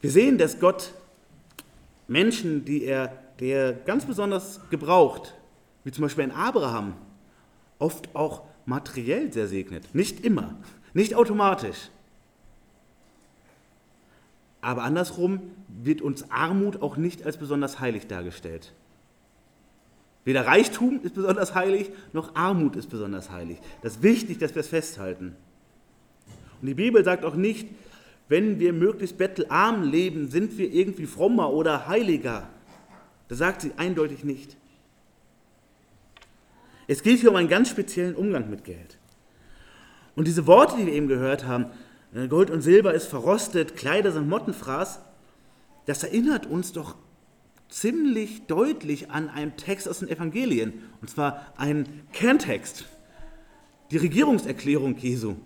[0.00, 0.94] Wir sehen, dass Gott
[2.08, 5.34] Menschen, die er der ganz besonders gebraucht,
[5.82, 6.94] wie zum Beispiel ein Abraham,
[7.80, 9.96] oft auch materiell sehr segnet.
[9.96, 10.54] Nicht immer,
[10.94, 11.90] nicht automatisch.
[14.60, 18.72] Aber andersrum wird uns Armut auch nicht als besonders heilig dargestellt.
[20.24, 23.58] Weder Reichtum ist besonders heilig, noch Armut ist besonders heilig.
[23.82, 25.34] Das ist wichtig, dass wir es festhalten.
[26.60, 27.66] Und die Bibel sagt auch nicht,
[28.28, 32.48] wenn wir möglichst bettelarm leben, sind wir irgendwie frommer oder heiliger.
[33.32, 34.58] Das sagt sie eindeutig nicht.
[36.86, 38.98] Es geht hier um einen ganz speziellen Umgang mit Geld.
[40.14, 41.64] Und diese Worte, die wir eben gehört haben,
[42.14, 45.00] äh, Gold und Silber ist verrostet, Kleider sind Mottenfraß,
[45.86, 46.96] das erinnert uns doch
[47.70, 52.84] ziemlich deutlich an einen Text aus den Evangelien, und zwar einen Kerntext,
[53.92, 55.36] die Regierungserklärung Jesu,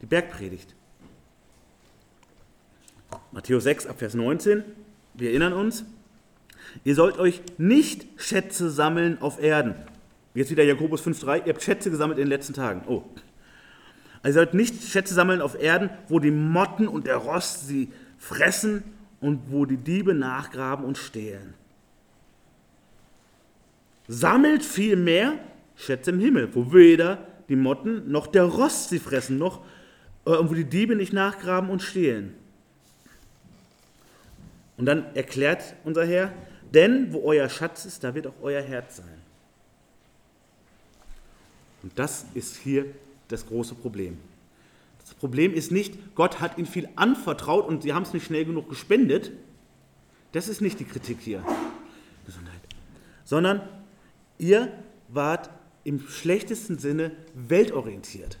[0.00, 0.74] die Bergpredigt.
[3.30, 4.64] Matthäus 6, Abvers 19,
[5.14, 5.84] wir erinnern uns,
[6.84, 9.74] Ihr sollt euch nicht Schätze sammeln auf Erden.
[10.34, 11.46] Jetzt wieder Jakobus 5,3.
[11.46, 12.82] Ihr habt Schätze gesammelt in den letzten Tagen.
[12.86, 13.02] Oh.
[14.22, 17.92] Also ihr sollt nicht Schätze sammeln auf Erden, wo die Motten und der Rost sie
[18.18, 18.82] fressen
[19.20, 21.54] und wo die Diebe nachgraben und stehlen.
[24.08, 25.34] Sammelt viel mehr
[25.76, 29.60] Schätze im Himmel, wo weder die Motten noch der Rost sie fressen, noch
[30.24, 32.34] äh, wo die Diebe nicht nachgraben und stehlen.
[34.76, 36.32] Und dann erklärt unser Herr,
[36.74, 39.22] denn wo euer Schatz ist, da wird auch euer Herz sein.
[41.82, 42.86] Und das ist hier
[43.28, 44.18] das große Problem.
[45.00, 48.44] Das Problem ist nicht, Gott hat ihnen viel anvertraut und sie haben es nicht schnell
[48.44, 49.32] genug gespendet.
[50.32, 51.44] Das ist nicht die Kritik hier.
[52.24, 52.60] Gesundheit.
[53.24, 53.60] Sondern
[54.38, 54.72] ihr
[55.08, 55.50] wart
[55.84, 58.38] im schlechtesten Sinne weltorientiert.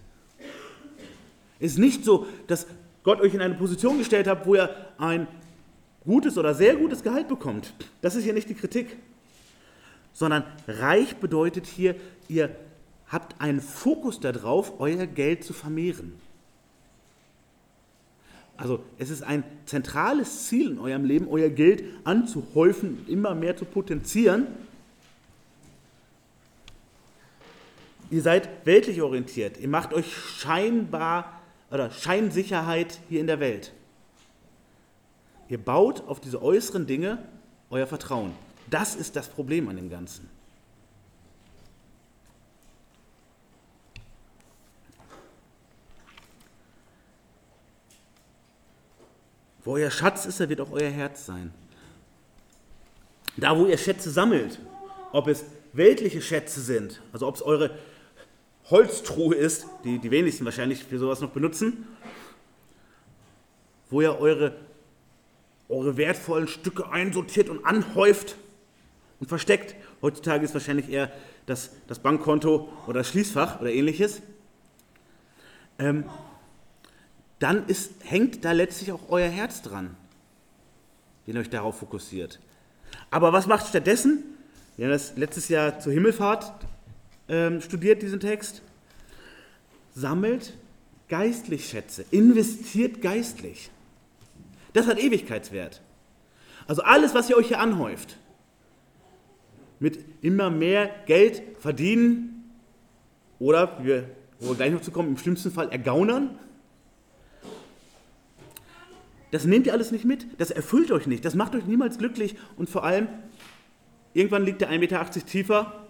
[1.58, 2.66] Es ist nicht so, dass
[3.02, 5.26] Gott euch in eine Position gestellt hat, wo ihr ein
[6.04, 7.74] gutes oder sehr gutes Gehalt bekommt.
[8.00, 8.96] Das ist hier nicht die Kritik.
[10.12, 11.94] Sondern reich bedeutet hier,
[12.28, 12.54] ihr
[13.08, 16.14] habt einen Fokus darauf, euer Geld zu vermehren.
[18.56, 23.64] Also es ist ein zentrales Ziel in eurem Leben, euer Geld anzuhäufen, immer mehr zu
[23.64, 24.46] potenzieren.
[28.10, 29.58] Ihr seid weltlich orientiert.
[29.58, 33.72] Ihr macht euch scheinbar oder Scheinsicherheit hier in der Welt.
[35.52, 37.18] Ihr baut auf diese äußeren Dinge
[37.68, 38.32] euer Vertrauen.
[38.70, 40.26] Das ist das Problem an dem Ganzen.
[49.62, 51.52] Wo euer Schatz ist, da wird auch euer Herz sein.
[53.36, 54.58] Da, wo ihr Schätze sammelt,
[55.12, 57.76] ob es weltliche Schätze sind, also ob es eure
[58.70, 61.86] Holztruhe ist, die die wenigsten wahrscheinlich für sowas noch benutzen,
[63.90, 64.56] wo ihr eure,
[65.72, 68.36] eure wertvollen Stücke einsortiert und anhäuft
[69.18, 69.74] und versteckt.
[70.02, 71.10] Heutzutage ist wahrscheinlich eher
[71.46, 74.22] das, das Bankkonto oder das Schließfach oder ähnliches.
[75.78, 76.04] Ähm,
[77.38, 79.96] dann ist, hängt da letztlich auch euer Herz dran,
[81.26, 82.38] wenn ihr euch darauf fokussiert.
[83.10, 84.22] Aber was macht stattdessen?
[84.76, 86.52] Wir haben das letztes Jahr zur Himmelfahrt
[87.28, 88.62] ähm, studiert, diesen Text.
[89.94, 90.54] Sammelt
[91.08, 93.70] geistlich Schätze, investiert geistlich.
[94.72, 95.82] Das hat Ewigkeitswert.
[96.66, 98.16] Also alles, was ihr euch hier anhäuft,
[99.80, 102.50] mit immer mehr Geld verdienen
[103.38, 104.08] oder, wir,
[104.38, 106.38] wo wir gleich noch zu kommen, im schlimmsten Fall ergaunern,
[109.32, 112.36] das nehmt ihr alles nicht mit, das erfüllt euch nicht, das macht euch niemals glücklich
[112.56, 113.08] und vor allem,
[114.14, 115.86] irgendwann liegt der 1,80 Meter tiefer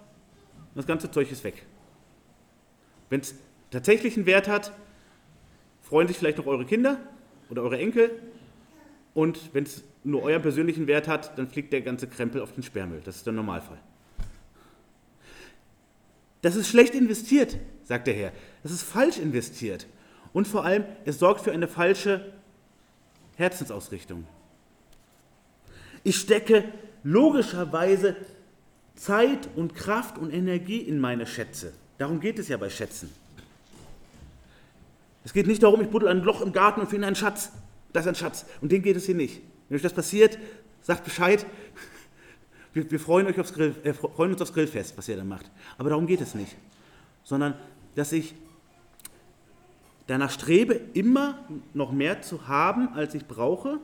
[0.70, 1.66] und das ganze Zeug ist weg.
[3.10, 3.34] Wenn es
[3.70, 4.72] tatsächlich einen Wert hat,
[5.82, 6.98] freuen sich vielleicht noch eure Kinder
[7.50, 8.10] oder eure Enkel
[9.14, 12.62] und wenn es nur euren persönlichen Wert hat, dann fliegt der ganze Krempel auf den
[12.62, 13.02] Sperrmüll.
[13.04, 13.78] Das ist der Normalfall.
[16.40, 18.32] Das ist schlecht investiert, sagt der Herr.
[18.62, 19.86] Das ist falsch investiert.
[20.32, 22.32] Und vor allem, es sorgt für eine falsche
[23.36, 24.26] Herzensausrichtung.
[26.04, 26.64] Ich stecke
[27.04, 28.16] logischerweise
[28.96, 31.72] Zeit und Kraft und Energie in meine Schätze.
[31.98, 33.10] Darum geht es ja bei Schätzen.
[35.24, 37.52] Es geht nicht darum, ich buddel ein Loch im Garten und finde einen Schatz.
[37.92, 38.46] Das ist ein Schatz.
[38.60, 39.42] Und den geht es hier nicht.
[39.68, 40.38] Wenn euch das passiert,
[40.80, 41.46] sagt Bescheid.
[42.72, 45.50] Wir, wir freuen, euch aufs Grill, äh, freuen uns aufs Grillfest, was ihr da macht.
[45.78, 46.56] Aber darum geht es nicht.
[47.22, 47.54] Sondern,
[47.94, 48.34] dass ich
[50.06, 51.38] danach strebe, immer
[51.74, 53.78] noch mehr zu haben, als ich brauche,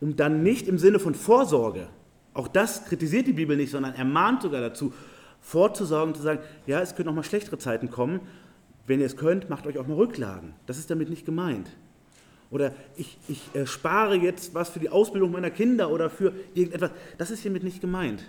[0.00, 1.88] um dann nicht im Sinne von Vorsorge,
[2.32, 4.92] auch das kritisiert die Bibel nicht, sondern ermahnt sogar dazu,
[5.40, 8.20] vorzusorgen, zu sagen, ja, es können auch mal schlechtere Zeiten kommen.
[8.86, 10.54] Wenn ihr es könnt, macht euch auch mal Rücklagen.
[10.66, 11.70] Das ist damit nicht gemeint.
[12.50, 16.90] Oder ich, ich äh, spare jetzt was für die Ausbildung meiner Kinder oder für irgendetwas.
[17.16, 18.24] Das ist hiermit nicht gemeint.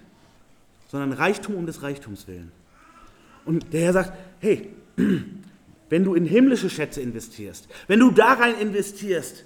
[0.87, 2.51] Sondern Reichtum um des Reichtums willen.
[3.45, 4.69] Und der Herr sagt, hey,
[5.89, 9.45] wenn du in himmlische Schätze investierst, wenn du da rein investierst,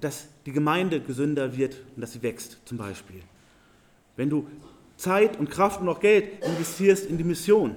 [0.00, 3.22] dass die Gemeinde gesünder wird und dass sie wächst, zum Beispiel.
[4.16, 4.46] Wenn du
[4.96, 7.76] Zeit und Kraft und auch Geld investierst in die Mission,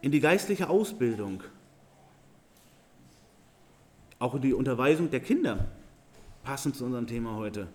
[0.00, 1.42] in die geistliche Ausbildung,
[4.18, 5.66] auch in die Unterweisung der Kinder,
[6.44, 7.68] passend zu unserem Thema heute.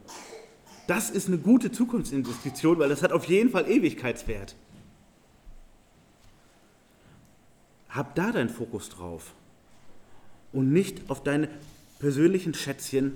[0.87, 4.55] Das ist eine gute Zukunftsinvestition, weil das hat auf jeden Fall Ewigkeitswert.
[7.89, 9.33] Hab da deinen Fokus drauf
[10.53, 11.49] und nicht auf deine
[11.99, 13.13] persönlichen Schätzchen.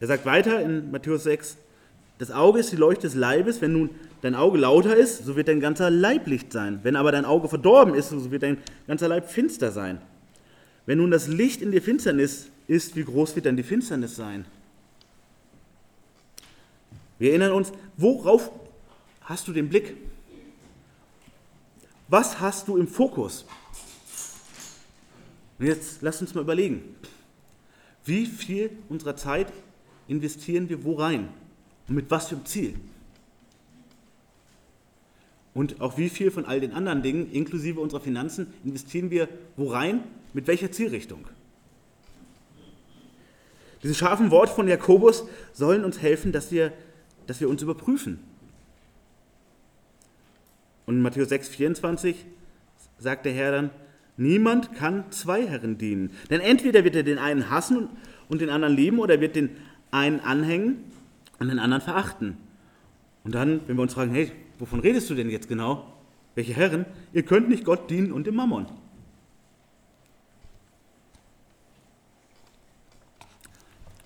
[0.00, 1.56] Er sagt weiter in Matthäus 6,
[2.18, 3.90] das Auge ist die Leuchte des Leibes, wenn nun
[4.22, 6.80] dein Auge lauter ist, so wird dein ganzer Leib Licht sein.
[6.82, 10.00] Wenn aber dein Auge verdorben ist, so wird dein ganzer Leib finster sein.
[10.86, 14.44] Wenn nun das Licht in dir Finsternis ist, wie groß wird dann die Finsternis sein?
[17.18, 18.50] Wir erinnern uns, worauf
[19.22, 19.96] hast du den Blick?
[22.08, 23.44] Was hast du im Fokus?
[25.58, 26.82] Und jetzt lass uns mal überlegen.
[28.04, 29.48] Wie viel unserer Zeit
[30.06, 31.28] investieren wir wo rein?
[31.88, 32.74] Und mit was für einem Ziel?
[35.52, 39.68] Und auch wie viel von all den anderen Dingen, inklusive unserer Finanzen, investieren wir wo
[39.68, 40.02] rein?
[40.32, 41.24] Mit welcher Zielrichtung?
[43.82, 46.72] Diese scharfen Worte von Jakobus sollen uns helfen, dass wir,
[47.26, 48.18] dass wir uns überprüfen.
[50.86, 52.24] Und in Matthäus 6, 24
[52.98, 53.70] sagt der Herr dann,
[54.16, 56.10] niemand kann zwei Herren dienen.
[56.30, 57.88] Denn entweder wird er den einen hassen
[58.28, 59.50] und den anderen lieben oder er wird den
[59.90, 60.93] einen anhängen
[61.38, 62.36] und den anderen verachten.
[63.24, 65.92] Und dann, wenn wir uns fragen, hey, wovon redest du denn jetzt genau?
[66.34, 66.84] Welche Herren?
[67.12, 68.66] Ihr könnt nicht Gott dienen und dem Mammon.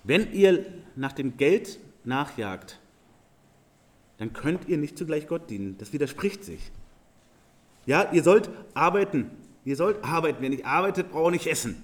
[0.03, 0.65] Wenn ihr
[0.95, 2.79] nach dem Geld nachjagt,
[4.17, 5.77] dann könnt ihr nicht zugleich Gott dienen.
[5.77, 6.71] Das widerspricht sich.
[7.85, 9.31] Ja, ihr sollt arbeiten.
[9.65, 10.37] Ihr sollt arbeiten.
[10.41, 11.83] Wer nicht arbeitet, braucht nicht essen.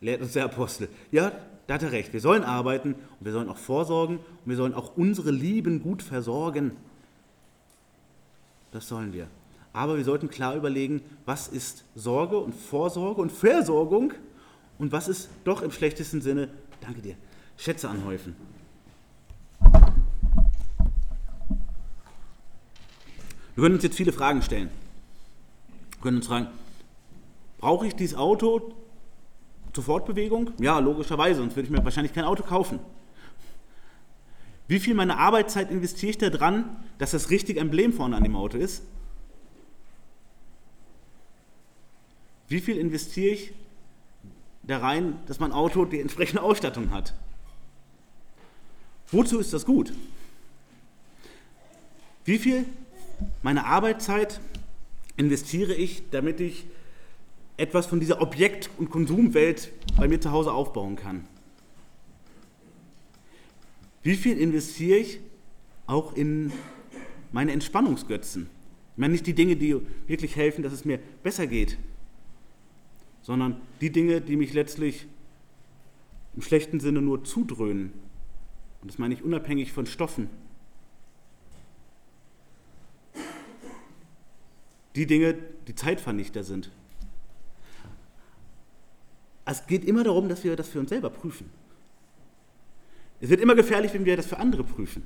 [0.00, 0.88] Lehrt uns der Apostel.
[1.10, 1.32] Ja,
[1.72, 2.12] da hat er recht.
[2.12, 6.02] Wir sollen arbeiten und wir sollen auch vorsorgen und wir sollen auch unsere Lieben gut
[6.02, 6.72] versorgen.
[8.72, 9.26] Das sollen wir.
[9.72, 14.12] Aber wir sollten klar überlegen, was ist Sorge und Vorsorge und Versorgung
[14.78, 16.50] und was ist doch im schlechtesten Sinne,
[16.82, 17.14] danke dir,
[17.56, 18.36] Schätze anhäufen.
[23.54, 24.68] Wir können uns jetzt viele Fragen stellen.
[25.92, 26.48] Wir können uns fragen,
[27.56, 28.74] brauche ich dieses Auto
[29.72, 30.50] zur Fortbewegung?
[30.58, 32.78] Ja, logischerweise, sonst würde ich mir wahrscheinlich kein Auto kaufen.
[34.68, 38.36] Wie viel meiner Arbeitszeit investiere ich da dran, dass das richtige Emblem vorne an dem
[38.36, 38.82] Auto ist?
[42.48, 43.52] Wie viel investiere ich
[44.62, 47.14] da rein, dass mein Auto die entsprechende Ausstattung hat?
[49.10, 49.92] Wozu ist das gut?
[52.24, 52.64] Wie viel
[53.42, 54.40] meiner Arbeitszeit
[55.16, 56.66] investiere ich, damit ich
[57.62, 61.24] etwas von dieser Objekt- und Konsumwelt bei mir zu Hause aufbauen kann?
[64.02, 65.20] Wie viel investiere ich
[65.86, 66.52] auch in
[67.30, 68.50] meine Entspannungsgötzen?
[68.92, 69.76] Ich meine nicht die Dinge, die
[70.08, 71.78] wirklich helfen, dass es mir besser geht,
[73.22, 75.06] sondern die Dinge, die mich letztlich
[76.34, 77.92] im schlechten Sinne nur zudröhnen.
[78.80, 80.28] Und das meine ich unabhängig von Stoffen.
[84.96, 85.36] Die Dinge,
[85.68, 86.72] die Zeitvernichter sind.
[89.44, 91.50] Es geht immer darum, dass wir das für uns selber prüfen.
[93.20, 95.02] Es wird immer gefährlich, wenn wir das für andere prüfen.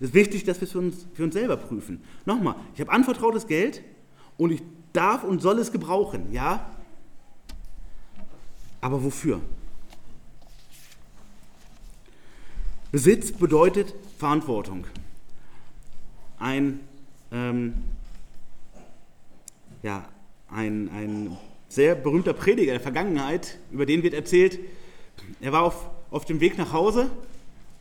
[0.00, 2.02] Es ist wichtig, dass wir es für uns, für uns selber prüfen.
[2.24, 3.82] Nochmal, ich habe anvertrautes Geld
[4.36, 6.70] und ich darf und soll es gebrauchen, ja?
[8.80, 9.40] Aber wofür?
[12.92, 14.86] Besitz bedeutet Verantwortung.
[16.38, 16.80] Ein,
[17.32, 17.74] ähm,
[19.82, 20.08] ja,
[20.48, 21.36] ein, ein
[21.74, 24.58] sehr berühmter Prediger der Vergangenheit, über den wird erzählt,
[25.40, 27.10] er war auf auf dem Weg nach Hause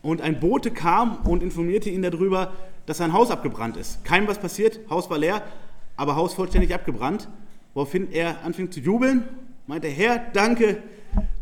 [0.01, 2.51] und ein Bote kam und informierte ihn darüber,
[2.87, 4.03] dass sein Haus abgebrannt ist.
[4.03, 5.43] Keinem was passiert, Haus war leer,
[5.97, 7.29] aber Haus vollständig abgebrannt.
[7.75, 9.23] Woraufhin er anfing zu jubeln,
[9.67, 10.81] meinte, Herr, danke,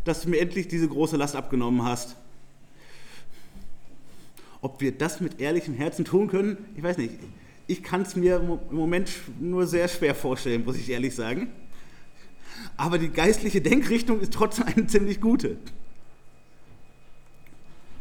[0.04, 2.14] dass du mir endlich diese große Last abgenommen hast.
[4.60, 7.14] Ob wir das mit ehrlichem Herzen tun können, ich weiß nicht.
[7.68, 9.10] Ich kann es mir im Moment
[9.40, 11.50] nur sehr schwer vorstellen, muss ich ehrlich sagen.
[12.76, 15.56] Aber die geistliche Denkrichtung ist trotzdem eine ziemlich gute.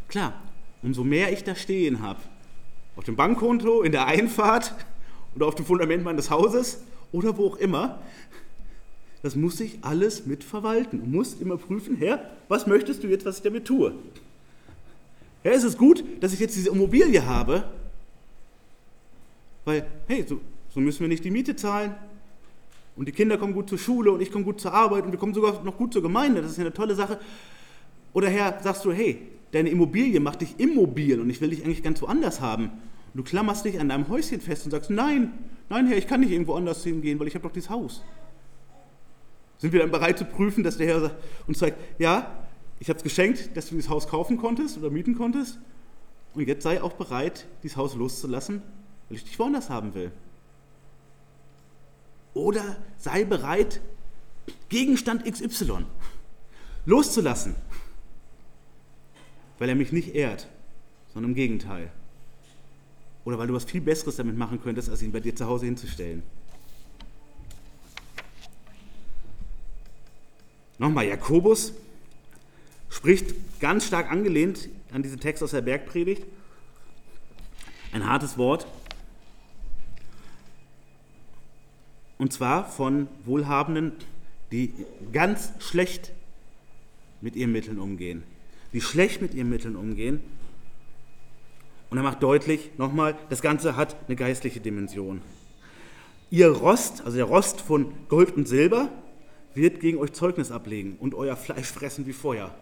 [0.08, 0.34] Klar,
[0.82, 2.20] umso mehr ich da stehen habe,
[2.96, 4.74] auf dem Bankkonto, in der Einfahrt
[5.36, 8.02] oder auf dem Fundament meines Hauses oder wo auch immer,
[9.24, 13.38] das muss ich alles mitverwalten und muss immer prüfen, Herr, was möchtest du jetzt, was
[13.38, 13.94] ich damit tue?
[15.44, 17.64] Herr, ist es gut, dass ich jetzt diese Immobilie habe,
[19.64, 20.42] weil, hey, so,
[20.74, 21.96] so müssen wir nicht die Miete zahlen
[22.96, 25.20] und die Kinder kommen gut zur Schule und ich komme gut zur Arbeit und wir
[25.20, 27.20] kommen sogar noch gut zur Gemeinde, das ist ja eine tolle Sache.
[28.14, 31.84] Oder Herr, sagst du, hey, deine Immobilie macht dich immobil und ich will dich eigentlich
[31.84, 32.66] ganz woanders haben.
[32.66, 35.32] Und du klammerst dich an deinem Häuschen fest und sagst, nein,
[35.70, 38.04] nein Herr, ich kann nicht irgendwo anders hingehen, weil ich habe doch dieses Haus.
[39.58, 41.12] Sind wir dann bereit zu prüfen, dass der Herr
[41.48, 42.46] uns sagt, ja,
[42.80, 45.60] ich habe es geschenkt, dass du dieses Haus kaufen konntest oder mieten konntest
[46.34, 48.62] und jetzt sei auch bereit, dieses Haus loszulassen,
[49.08, 50.12] weil ich dich woanders haben will.
[52.34, 53.82] Oder sei bereit,
[54.70, 55.86] Gegenstand XY
[56.86, 57.56] loszulassen
[59.62, 60.48] weil er mich nicht ehrt,
[61.14, 61.92] sondern im Gegenteil.
[63.26, 65.68] Oder weil du was viel Besseres damit machen könntest, als ihn bei dir zu Hause
[65.68, 66.24] hinzustellen.
[70.80, 71.74] Nochmal, Jakobus
[72.90, 76.24] spricht ganz stark angelehnt an diesen Text aus der Bergpredigt.
[77.92, 78.66] Ein hartes Wort.
[82.22, 83.94] Und zwar von Wohlhabenden,
[84.52, 84.72] die
[85.12, 86.12] ganz schlecht
[87.20, 88.22] mit ihren Mitteln umgehen,
[88.72, 90.20] wie schlecht mit ihren Mitteln umgehen.
[91.90, 95.24] Und er macht deutlich, nochmal, das Ganze hat eine geistliche Dimension.
[96.30, 98.90] Ihr Rost, also der Rost von Gold und Silber,
[99.56, 102.54] wird gegen euch Zeugnis ablegen und euer Fleisch fressen wie Feuer.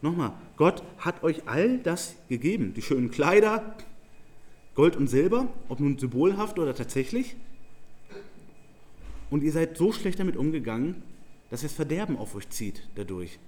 [0.00, 3.74] Nochmal, Gott hat euch all das gegeben, die schönen Kleider,
[4.76, 7.34] Gold und Silber, ob nun symbolhaft oder tatsächlich.
[9.30, 11.02] Und ihr seid so schlecht damit umgegangen,
[11.50, 13.38] dass ihr das Verderben auf euch zieht dadurch.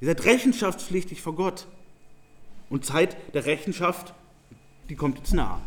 [0.00, 1.66] Ihr seid rechenschaftspflichtig vor Gott.
[2.70, 4.14] Und Zeit der Rechenschaft,
[4.88, 5.60] die kommt jetzt nahe.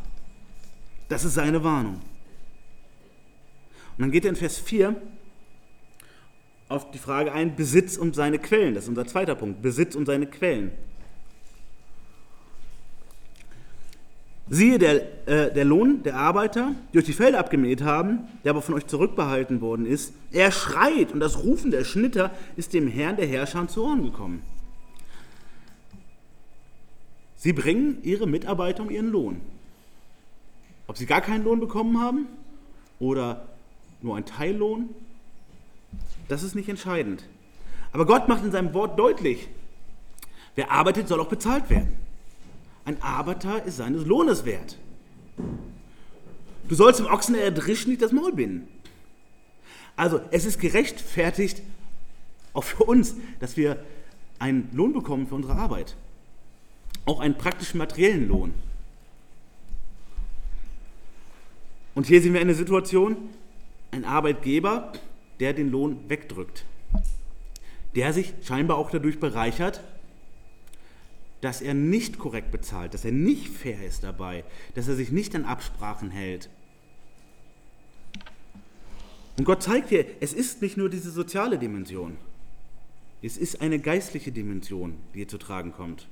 [1.10, 1.96] Das ist seine Warnung.
[1.96, 5.00] Und dann geht er in Vers 4
[6.70, 8.76] auf die Frage ein, Besitz und seine Quellen.
[8.76, 10.72] Das ist unser zweiter Punkt, Besitz und seine Quellen.
[14.50, 18.62] Siehe, der, äh, der Lohn der Arbeiter, die euch die Felder abgemäht haben, der aber
[18.62, 23.18] von euch zurückbehalten worden ist, er schreit und das Rufen der Schnitter ist dem Herrn
[23.18, 24.42] der Herrscher zu Ohren gekommen.
[27.36, 29.42] Sie bringen ihre Mitarbeiter um ihren Lohn.
[30.88, 32.28] Ob sie gar keinen Lohn bekommen haben
[33.00, 33.48] oder
[34.02, 34.90] nur ein Teillohn,
[36.30, 37.24] das ist nicht entscheidend.
[37.92, 39.50] Aber Gott macht in seinem Wort deutlich,
[40.56, 42.07] wer arbeitet, soll auch bezahlt werden.
[42.88, 44.78] Ein Arbeiter ist seines Lohnes wert.
[46.70, 48.66] Du sollst dem Ochsen erdrischen nicht das Maul binden.
[49.98, 51.62] Also es ist gerechtfertigt,
[52.54, 53.84] auch für uns, dass wir
[54.40, 55.98] einen Lohn bekommen für unsere Arbeit.
[57.06, 58.54] Auch einen praktischen materiellen Lohn.
[61.94, 63.18] Und hier sehen wir eine Situation,
[63.92, 64.94] ein Arbeitgeber,
[65.42, 66.64] der den Lohn wegdrückt,
[67.96, 69.82] der sich scheinbar auch dadurch bereichert,
[71.42, 74.44] dass er nicht korrekt bezahlt, dass er nicht fair ist dabei,
[74.76, 76.50] dass er sich nicht an Absprachen hält.
[79.38, 82.18] Und Gott zeigt hier, es ist nicht nur diese soziale Dimension,
[83.22, 86.08] es ist eine geistliche Dimension, die hier zu tragen kommt.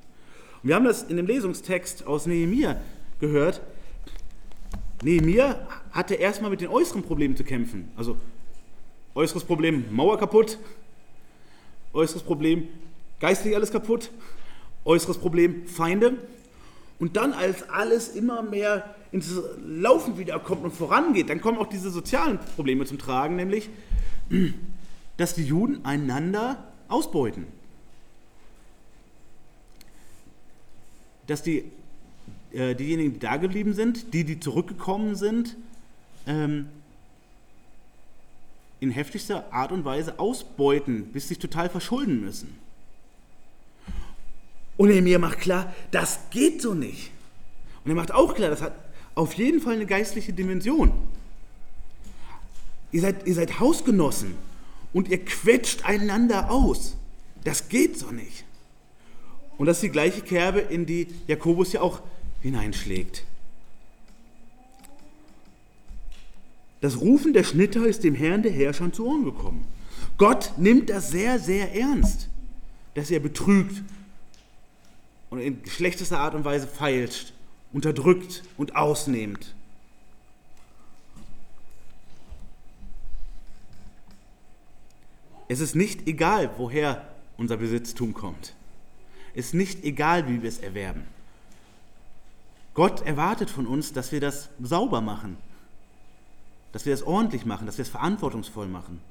[0.62, 2.80] Und wir haben das in dem Lesungstext aus Nehemiah
[3.20, 3.62] gehört.
[5.04, 7.92] Nehemiah hatte erstmal mit den äußeren Problemen zu kämpfen.
[7.96, 8.18] Also
[9.16, 10.60] äußeres Problem, Mauer kaputt.
[11.94, 12.68] Äußeres Problem,
[13.20, 14.12] geistlich alles kaputt
[14.86, 16.14] äußeres Problem Feinde.
[17.00, 19.32] Und dann, als alles immer mehr ins
[19.66, 23.70] Laufen wiederkommt und vorangeht, dann kommen auch diese sozialen Probleme zum Tragen, nämlich,
[25.18, 27.48] dass die Juden einander ausbeuten.
[31.28, 31.66] Dass die,
[32.54, 35.58] äh, diejenigen, die da geblieben sind, die, die zurückgekommen sind,
[36.28, 36.68] ähm,
[38.80, 42.65] in heftigster Art und Weise ausbeuten, bis sich total verschulden müssen.
[44.78, 47.12] Und er mir macht klar, das geht so nicht.
[47.84, 48.74] Und er macht auch klar, das hat
[49.16, 50.92] auf jeden Fall eine geistliche Dimension.
[52.92, 54.36] Ihr seid, ihr seid Hausgenossen
[54.94, 56.96] und ihr quetscht einander aus.
[57.44, 58.46] Das geht so nicht.
[59.58, 62.02] Und das ist die gleiche Kerbe, in die Jakobus ja auch
[62.42, 63.24] hineinschlägt.
[66.82, 69.66] Das Rufen der Schnitter ist dem Herrn der Herrscher zu Ohren gekommen.
[70.18, 72.30] Gott nimmt das sehr, sehr ernst,
[72.94, 73.82] dass er betrügt
[75.30, 77.34] und in schlechtester Art und Weise feilscht,
[77.74, 79.54] unterdrückt und ausnehmt.
[85.48, 87.08] Es ist nicht egal, woher
[87.38, 88.56] unser Besitztum kommt.
[89.34, 91.04] Es ist nicht egal, wie wir es erwerben.
[92.74, 95.38] Gott erwartet von uns, dass wir das sauber machen,
[96.72, 99.02] dass wir das ordentlich machen, dass wir es verantwortungsvoll machen.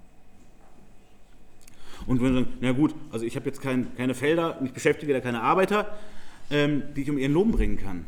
[2.07, 5.13] Und wenn wir sagen, na gut, also ich habe jetzt kein, keine Felder, ich beschäftige
[5.13, 5.97] da keine Arbeiter,
[6.51, 8.05] ähm, die ich um ihren Lohn bringen kann.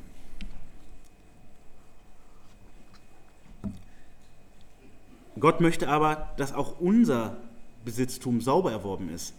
[5.39, 7.37] Gott möchte aber, dass auch unser
[7.85, 9.35] Besitztum sauber erworben ist.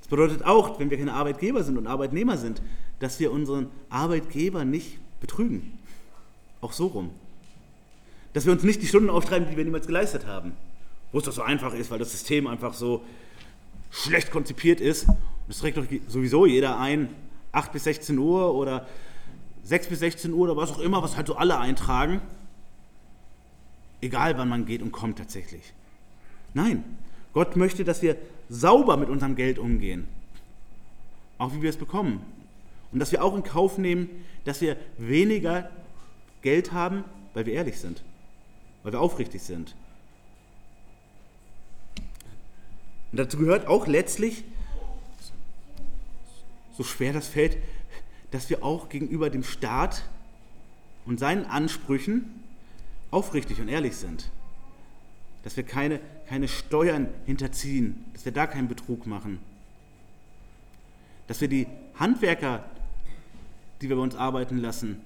[0.00, 2.62] Das bedeutet auch, wenn wir keine Arbeitgeber sind und Arbeitnehmer sind,
[3.00, 5.78] dass wir unseren Arbeitgeber nicht betrügen.
[6.60, 7.10] Auch so rum.
[8.32, 10.52] Dass wir uns nicht die Stunden auftreiben, die wir niemals geleistet haben.
[11.10, 13.02] Wo es doch so einfach ist, weil das System einfach so
[13.90, 15.06] schlecht konzipiert ist.
[15.48, 17.08] Es trägt doch sowieso jeder ein,
[17.52, 18.86] 8 bis 16 Uhr oder
[19.62, 22.20] 6 bis 16 Uhr oder was auch immer, was halt so alle eintragen.
[24.00, 25.72] Egal wann man geht und kommt tatsächlich.
[26.54, 26.84] Nein,
[27.32, 28.16] Gott möchte, dass wir
[28.48, 30.06] sauber mit unserem Geld umgehen.
[31.38, 32.20] Auch wie wir es bekommen.
[32.92, 34.08] Und dass wir auch in Kauf nehmen,
[34.44, 35.70] dass wir weniger
[36.42, 38.02] Geld haben, weil wir ehrlich sind.
[38.82, 39.74] Weil wir aufrichtig sind.
[43.12, 44.44] Und dazu gehört auch letztlich,
[46.76, 47.56] so schwer das fällt,
[48.30, 50.04] dass wir auch gegenüber dem Staat
[51.06, 52.42] und seinen Ansprüchen
[53.10, 54.30] aufrichtig und ehrlich sind.
[55.46, 59.38] dass wir keine, keine Steuern hinterziehen, dass wir da keinen Betrug machen.
[61.28, 62.64] Dass wir die Handwerker,
[63.80, 65.00] die wir bei uns arbeiten lassen,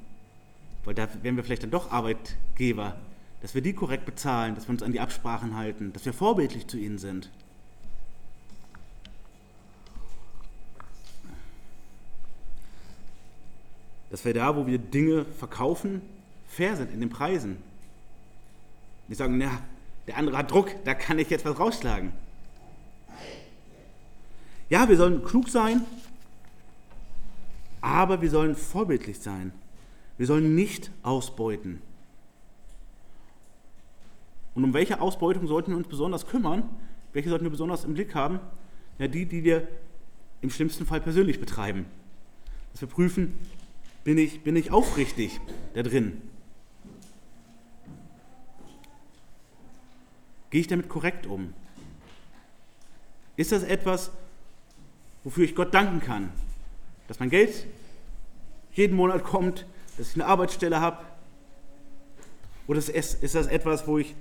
[0.87, 2.97] weil da werden wir vielleicht dann doch Arbeitgeber,
[3.43, 6.67] dass wir die korrekt bezahlen, dass wir uns an die Absprachen halten, dass wir vorbildlich
[6.69, 7.29] zu ihnen sind.
[14.11, 16.03] Dass wir da, wo wir Dinge verkaufen,
[16.49, 17.57] fair sind in den Preisen.
[19.09, 19.51] Nicht sagen, na,
[20.07, 22.13] der andere hat Druck, da kann ich jetzt was rausschlagen.
[24.69, 25.85] Ja, wir sollen klug sein,
[27.81, 29.53] aber wir sollen vorbildlich sein.
[30.17, 31.81] Wir sollen nicht ausbeuten.
[34.55, 36.69] Und um welche Ausbeutung sollten wir uns besonders kümmern?
[37.13, 38.41] Welche sollten wir besonders im Blick haben?
[38.99, 39.67] Ja, die, die wir
[40.41, 41.87] im schlimmsten Fall persönlich betreiben.
[42.73, 43.39] Dass wir prüfen,
[44.05, 45.41] bin ich, bin ich aufrichtig
[45.75, 46.23] da drin?
[50.51, 51.55] Gehe ich damit korrekt um?
[53.37, 54.11] Ist das etwas,
[55.25, 56.31] wofür ich Gott danken kann?
[57.09, 57.67] Dass mein Geld
[58.73, 60.99] jeden Monat kommt, dass ich eine Arbeitsstelle habe?
[62.67, 64.15] Oder ist das etwas, wo ich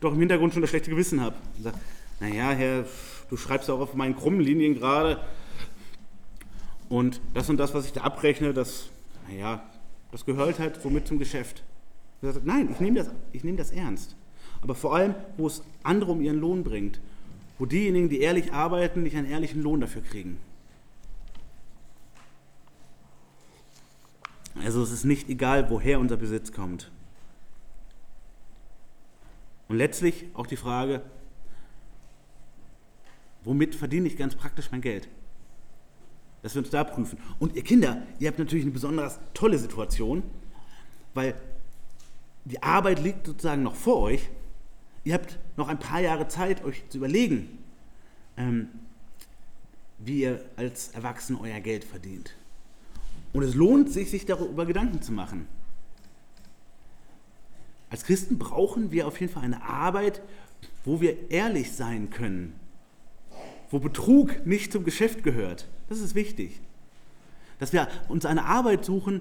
[0.00, 1.36] doch im Hintergrund schon das schlechte Gewissen habe?
[1.56, 1.78] Und sage,
[2.20, 2.86] naja, Herr,
[3.30, 5.20] du schreibst auch auf meinen krummen Linien gerade
[6.88, 8.90] und das und das, was ich da abrechne, das,
[9.26, 9.62] naja,
[10.12, 11.62] das gehört halt womit zum Geschäft.
[12.22, 13.10] Sage, nein, ich nehme das,
[13.42, 14.16] nehm das ernst
[14.64, 16.98] aber vor allem, wo es andere um ihren Lohn bringt,
[17.58, 20.38] wo diejenigen, die ehrlich arbeiten, nicht einen ehrlichen Lohn dafür kriegen.
[24.54, 26.90] Also es ist nicht egal, woher unser Besitz kommt.
[29.68, 31.02] Und letztlich auch die Frage,
[33.44, 35.08] womit verdiene ich ganz praktisch mein Geld?
[36.44, 37.18] Dass wir uns da prüfen.
[37.40, 40.22] Und ihr Kinder, ihr habt natürlich eine besonders tolle Situation,
[41.12, 41.34] weil
[42.44, 44.30] die Arbeit liegt sozusagen noch vor euch
[45.04, 47.58] Ihr habt noch ein paar Jahre Zeit, euch zu überlegen,
[48.38, 48.68] ähm,
[49.98, 52.34] wie ihr als Erwachsene euer Geld verdient.
[53.34, 55.46] Und es lohnt sich, sich darüber Gedanken zu machen.
[57.90, 60.22] Als Christen brauchen wir auf jeden Fall eine Arbeit,
[60.84, 62.58] wo wir ehrlich sein können,
[63.70, 65.68] wo Betrug nicht zum Geschäft gehört.
[65.94, 66.60] Das ist wichtig.
[67.60, 69.20] Dass wir uns eine Arbeit suchen,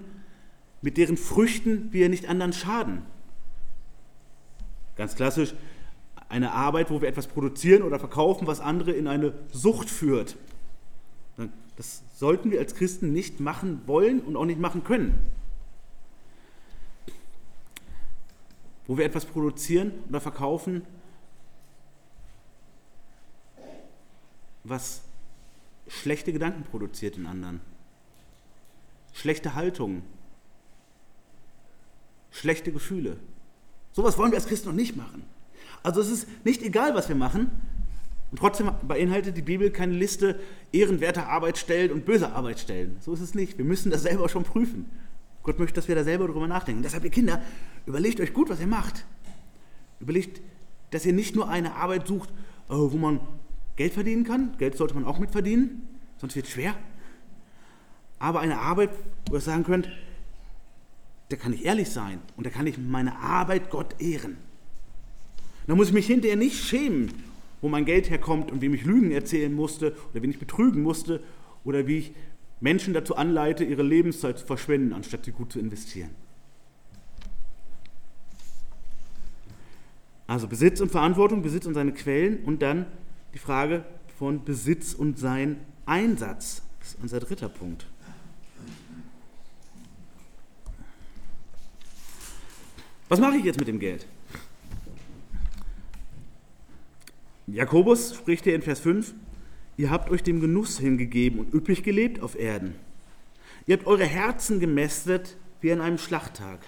[0.82, 3.03] mit deren Früchten wir nicht anderen schaden.
[4.95, 5.53] Ganz klassisch,
[6.30, 10.36] eine Arbeit, wo wir etwas produzieren oder verkaufen, was andere in eine Sucht führt.
[11.78, 15.19] Das sollten wir als Christen nicht machen wollen und auch nicht machen können.
[18.88, 20.82] Wo wir etwas produzieren oder verkaufen,
[24.63, 25.03] was
[25.88, 27.62] schlechte Gedanken produziert in anderen.
[29.14, 30.04] Schlechte Haltungen.
[32.32, 33.18] Schlechte Gefühle.
[33.92, 35.24] Sowas wollen wir als Christen noch nicht machen.
[35.84, 37.52] Also es ist nicht egal, was wir machen.
[38.32, 40.40] Und trotzdem beinhaltet die Bibel keine Liste
[40.72, 42.98] ehrenwerter Arbeitsstellen und böser Arbeitsstellen.
[43.00, 43.60] So ist es nicht.
[43.60, 44.90] Wir müssen das selber schon prüfen.
[45.44, 46.82] Gott möchte, dass wir da selber drüber nachdenken.
[46.82, 47.42] Deshalb, ihr Kinder,
[47.86, 49.06] überlegt euch gut, was ihr macht.
[50.00, 50.42] Überlegt,
[50.90, 52.30] dass ihr nicht nur eine Arbeit sucht,
[52.70, 53.20] äh, wo man
[53.76, 54.55] Geld verdienen kann.
[54.57, 56.76] Geld sollte man auch mitverdienen, sonst wird es schwer.
[58.19, 58.91] Aber eine Arbeit,
[59.30, 59.89] wo ihr sagen könnt,
[61.30, 64.38] da kann ich ehrlich sein und da kann ich meine Arbeit Gott ehren.
[65.67, 67.11] Da muss ich mich hinterher nicht schämen,
[67.61, 71.24] wo mein Geld herkommt und wem ich Lügen erzählen musste oder wen ich betrügen musste
[71.63, 72.13] oder wie ich
[72.59, 76.11] Menschen dazu anleite, ihre Lebenszeit zu verschwenden, anstatt sie gut zu investieren.
[80.28, 82.86] Also Besitz und Verantwortung, Besitz und seine Quellen und dann
[83.34, 83.84] die Frage
[84.18, 86.62] von Besitz und sein Einsatz.
[86.80, 87.88] Das ist unser dritter Punkt.
[93.10, 94.08] Was mache ich jetzt mit dem Geld?
[97.48, 99.14] Jakobus spricht hier in Vers 5,
[99.78, 102.76] ihr habt euch dem Genuss hingegeben und üppig gelebt auf Erden.
[103.68, 106.60] Ihr habt eure Herzen gemästet wie an einem Schlachttag.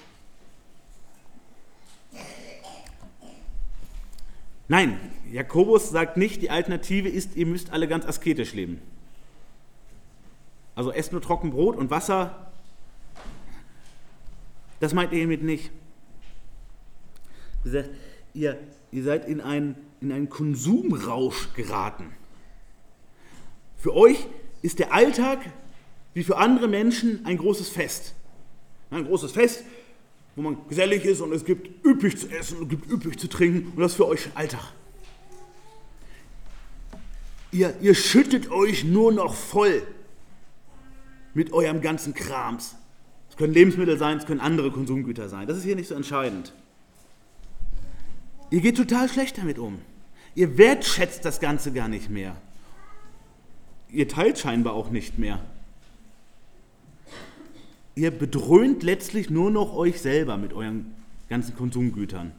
[4.67, 4.99] Nein,
[5.31, 8.81] Jakobus sagt nicht, die Alternative ist, ihr müsst alle ganz asketisch leben.
[10.73, 12.51] Also esst nur trocken Brot und Wasser.
[14.79, 15.71] Das meint er hiermit nicht.
[18.33, 18.59] Ihr,
[18.91, 22.13] ihr seid in einen in einen Konsumrausch geraten.
[23.77, 24.27] Für euch
[24.61, 25.39] ist der Alltag
[26.13, 28.13] wie für andere Menschen ein großes Fest.
[28.91, 29.63] Ein großes Fest,
[30.35, 33.71] wo man gesellig ist und es gibt üppig zu essen und gibt üppig zu trinken
[33.75, 34.73] und das für euch Alltag.
[37.51, 39.81] Ihr, ihr schüttet euch nur noch voll
[41.33, 42.75] mit eurem ganzen Krams.
[43.29, 45.47] Es können Lebensmittel sein, es können andere Konsumgüter sein.
[45.47, 46.53] Das ist hier nicht so entscheidend.
[48.49, 49.79] Ihr geht total schlecht damit um.
[50.35, 52.35] Ihr wertschätzt das Ganze gar nicht mehr.
[53.89, 55.39] Ihr teilt scheinbar auch nicht mehr.
[57.95, 60.93] Ihr bedröhnt letztlich nur noch euch selber mit euren
[61.29, 62.33] ganzen Konsumgütern.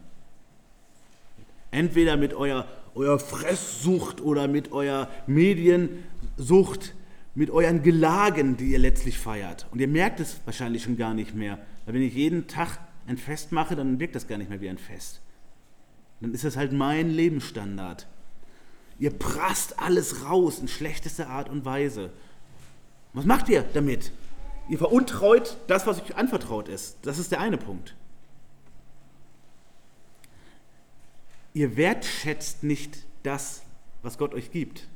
[1.70, 6.94] Entweder mit eurer, eurer Fresssucht oder mit eurer Mediensucht,
[7.34, 9.66] mit euren Gelagen, die ihr letztlich feiert.
[9.70, 11.59] Und ihr merkt es wahrscheinlich schon gar nicht mehr.
[11.84, 14.68] Weil wenn ich jeden Tag ein Fest mache, dann wirkt das gar nicht mehr wie
[14.68, 15.20] ein Fest.
[16.20, 18.07] Dann ist das halt mein Lebensstandard.
[18.98, 22.11] Ihr prasst alles raus in schlechtester Art und Weise.
[23.12, 24.12] Was macht ihr damit?
[24.68, 26.98] Ihr veruntreut das, was euch anvertraut ist.
[27.02, 27.94] Das ist der eine Punkt.
[31.54, 33.62] Ihr wertschätzt nicht das,
[34.02, 34.88] was Gott euch gibt.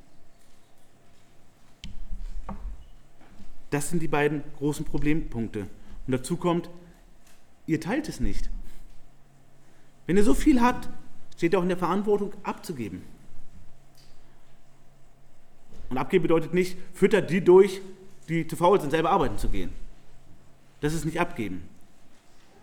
[3.71, 5.61] Das sind die beiden großen Problempunkte.
[6.07, 6.69] Und dazu kommt,
[7.67, 8.51] ihr teilt es nicht.
[10.07, 10.89] Wenn ihr so viel habt,
[11.37, 13.03] steht ihr auch in der Verantwortung, abzugeben.
[15.89, 17.81] Und abgeben bedeutet nicht, füttert die durch,
[18.31, 19.71] die zu faul sind, selber arbeiten zu gehen.
[20.81, 21.63] Das ist nicht abgeben,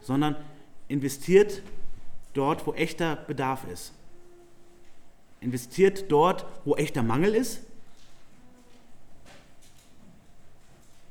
[0.01, 0.36] sondern
[0.88, 1.61] investiert
[2.34, 3.93] dort, wo echter Bedarf ist.
[5.41, 7.61] Investiert dort, wo echter Mangel ist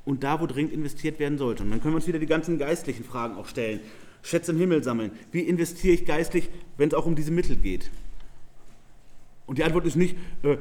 [0.04, 1.62] und da, wo dringend investiert werden sollte.
[1.62, 3.80] Und dann können wir uns wieder die ganzen geistlichen Fragen auch stellen.
[4.22, 5.12] Schätze im Himmel sammeln.
[5.30, 7.90] Wie investiere ich geistlich, wenn es auch um diese Mittel geht?
[9.46, 10.56] Und die Antwort ist nicht, äh,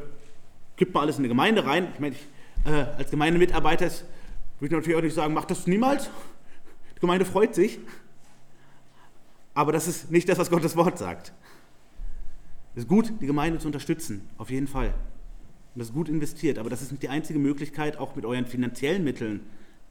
[0.76, 1.88] gib mal alles in eine Gemeinde rein.
[1.94, 2.22] Ich meine, ich,
[2.66, 3.86] äh, als Gemeindemitarbeiter
[4.60, 6.10] würde ich natürlich auch nicht sagen, mach das niemals.
[6.96, 7.80] Die Gemeinde freut sich.
[9.54, 11.34] Aber das ist nicht das, was Gottes Wort sagt.
[12.76, 14.88] Es ist gut, die Gemeinde zu unterstützen, auf jeden Fall.
[14.88, 18.46] Und das ist gut investiert, aber das ist nicht die einzige Möglichkeit, auch mit euren
[18.46, 19.42] finanziellen Mitteln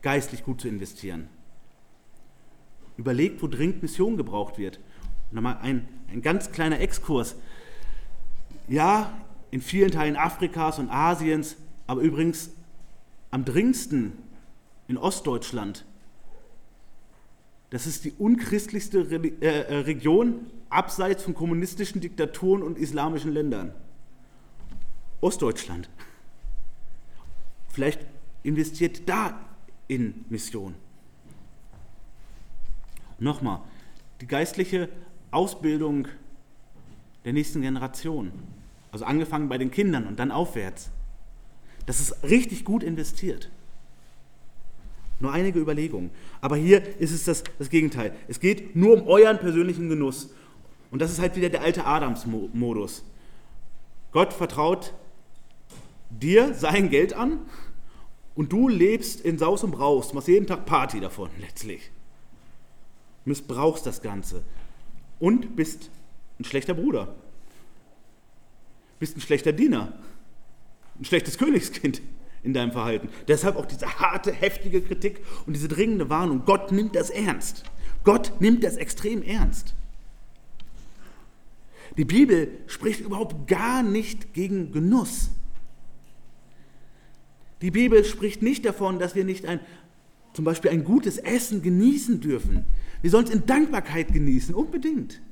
[0.03, 1.29] geistlich gut zu investieren.
[2.97, 4.79] Überlegt, wo dringend Mission gebraucht wird.
[5.31, 7.37] Und nochmal ein, ein ganz kleiner Exkurs.
[8.69, 9.19] Ja,
[9.51, 11.57] in vielen Teilen Afrikas und Asiens,
[11.87, 12.51] aber übrigens
[13.35, 14.13] am dringendsten
[14.87, 15.85] in Ostdeutschland.
[17.71, 23.75] Das ist die unchristlichste äh, äh, Region abseits von kommunistischen Diktaturen und islamischen Ländern.
[25.21, 25.91] Ostdeutschland.
[27.71, 28.07] Vielleicht
[28.45, 29.37] investiert da
[29.89, 30.77] in Mission.
[33.19, 33.63] Nochmal,
[34.21, 34.89] die geistliche
[35.33, 36.07] Ausbildung
[37.25, 38.31] der nächsten Generation,
[38.93, 40.93] also angefangen bei den Kindern und dann aufwärts,
[41.87, 43.51] das ist richtig gut investiert.
[45.21, 46.11] Nur einige Überlegungen.
[46.41, 48.15] Aber hier ist es das, das Gegenteil.
[48.29, 50.31] Es geht nur um euren persönlichen Genuss.
[50.91, 53.05] Und das ist halt wieder der alte Adams-Modus.
[54.13, 54.95] Gott vertraut
[56.11, 57.41] dir sein Geld an
[58.35, 61.91] und du lebst in Saus und Braus, machst jeden Tag Party davon letztlich.
[63.25, 64.43] Missbrauchst das Ganze
[65.19, 65.91] und bist
[66.39, 67.15] ein schlechter Bruder.
[68.99, 69.95] Bist ein schlechter Diener.
[70.99, 72.03] Ein schlechtes Königskind
[72.43, 73.09] in deinem Verhalten.
[73.27, 76.43] Deshalb auch diese harte, heftige Kritik und diese dringende Warnung.
[76.45, 77.65] Gott nimmt das ernst.
[78.05, 79.75] Gott nimmt das extrem ernst.
[81.97, 85.31] Die Bibel spricht überhaupt gar nicht gegen Genuss.
[87.63, 89.61] Die Bibel spricht nicht davon, dass wir nicht ein,
[90.35, 92.65] zum Beispiel ein gutes Essen genießen dürfen.
[93.01, 95.23] Wir sollen es in Dankbarkeit genießen, unbedingt.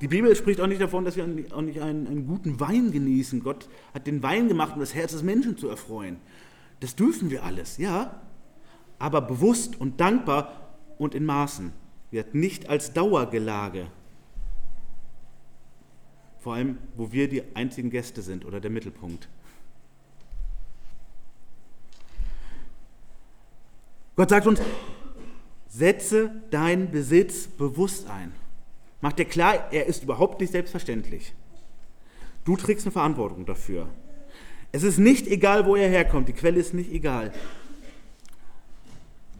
[0.00, 3.42] Die Bibel spricht auch nicht davon, dass wir auch nicht einen, einen, guten Wein genießen.
[3.42, 6.18] Gott hat den Wein gemacht, um das Herz des Menschen zu erfreuen.
[6.80, 8.20] Das dürfen wir alles, ja,
[8.98, 11.72] aber bewusst und dankbar und in Maßen.
[12.10, 13.86] Wird nicht als Dauergelage
[16.46, 19.28] vor allem, wo wir die einzigen Gäste sind oder der Mittelpunkt.
[24.14, 24.60] Gott sagt uns,
[25.66, 28.32] setze deinen Besitz bewusst ein.
[29.00, 31.34] Mach dir klar, er ist überhaupt nicht selbstverständlich.
[32.44, 33.88] Du trägst eine Verantwortung dafür.
[34.72, 37.32] Es ist nicht egal, wo er herkommt, die Quelle ist nicht egal.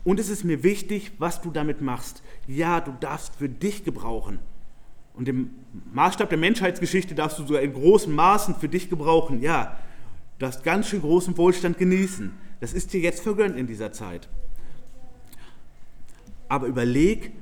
[0.05, 2.23] Und es ist mir wichtig, was du damit machst.
[2.47, 4.39] Ja, du darfst für dich gebrauchen.
[5.15, 5.51] Und im
[5.93, 9.41] Maßstab der Menschheitsgeschichte darfst du sogar in großen Maßen für dich gebrauchen.
[9.41, 9.79] Ja,
[10.39, 12.33] du darfst ganz schön großen Wohlstand genießen.
[12.61, 14.29] Das ist dir jetzt vergönnt in dieser Zeit.
[16.49, 17.33] Aber überleg,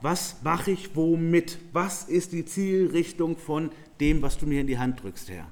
[0.00, 1.58] was mache ich womit?
[1.72, 3.70] Was ist die Zielrichtung von
[4.00, 5.50] dem, was du mir in die Hand drückst, Herr?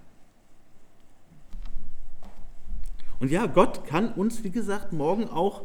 [3.21, 5.65] Und ja, Gott kann uns, wie gesagt, morgen auch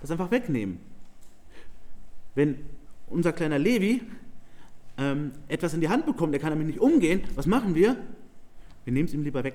[0.00, 0.78] das einfach wegnehmen.
[2.34, 2.58] Wenn
[3.08, 4.02] unser kleiner Levi
[4.98, 7.96] ähm, etwas in die Hand bekommt, der kann damit nicht umgehen, was machen wir?
[8.84, 9.54] Wir nehmen es ihm lieber weg.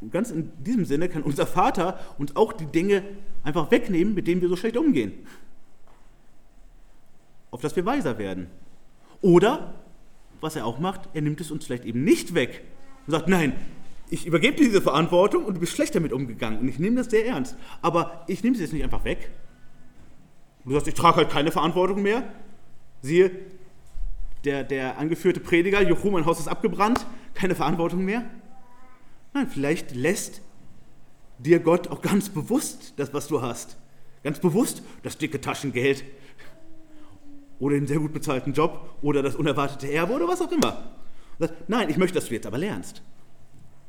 [0.00, 3.02] Und ganz in diesem Sinne kann unser Vater uns auch die Dinge
[3.42, 5.12] einfach wegnehmen, mit denen wir so schlecht umgehen.
[7.54, 8.48] Auf dass wir weiser werden.
[9.20, 9.74] Oder,
[10.40, 12.64] was er auch macht, er nimmt es uns vielleicht eben nicht weg
[13.06, 13.54] und sagt, nein,
[14.10, 17.10] ich übergebe dir diese Verantwortung und du bist schlecht damit umgegangen und ich nehme das
[17.10, 17.56] sehr ernst.
[17.80, 19.30] Aber ich nehme sie jetzt nicht einfach weg.
[20.64, 22.24] Du sagst, ich trage halt keine Verantwortung mehr.
[23.02, 23.30] Siehe,
[24.44, 28.28] der, der angeführte Prediger, Juhu, mein Haus ist abgebrannt, keine Verantwortung mehr.
[29.32, 30.42] Nein, vielleicht lässt
[31.38, 33.76] dir Gott auch ganz bewusst das, was du hast.
[34.24, 36.02] Ganz bewusst das dicke Taschengeld
[37.58, 40.90] oder den sehr gut bezahlten Job oder das unerwartete Erbe oder was auch immer.
[41.38, 43.02] Sagt, nein, ich möchte, dass du jetzt aber lernst.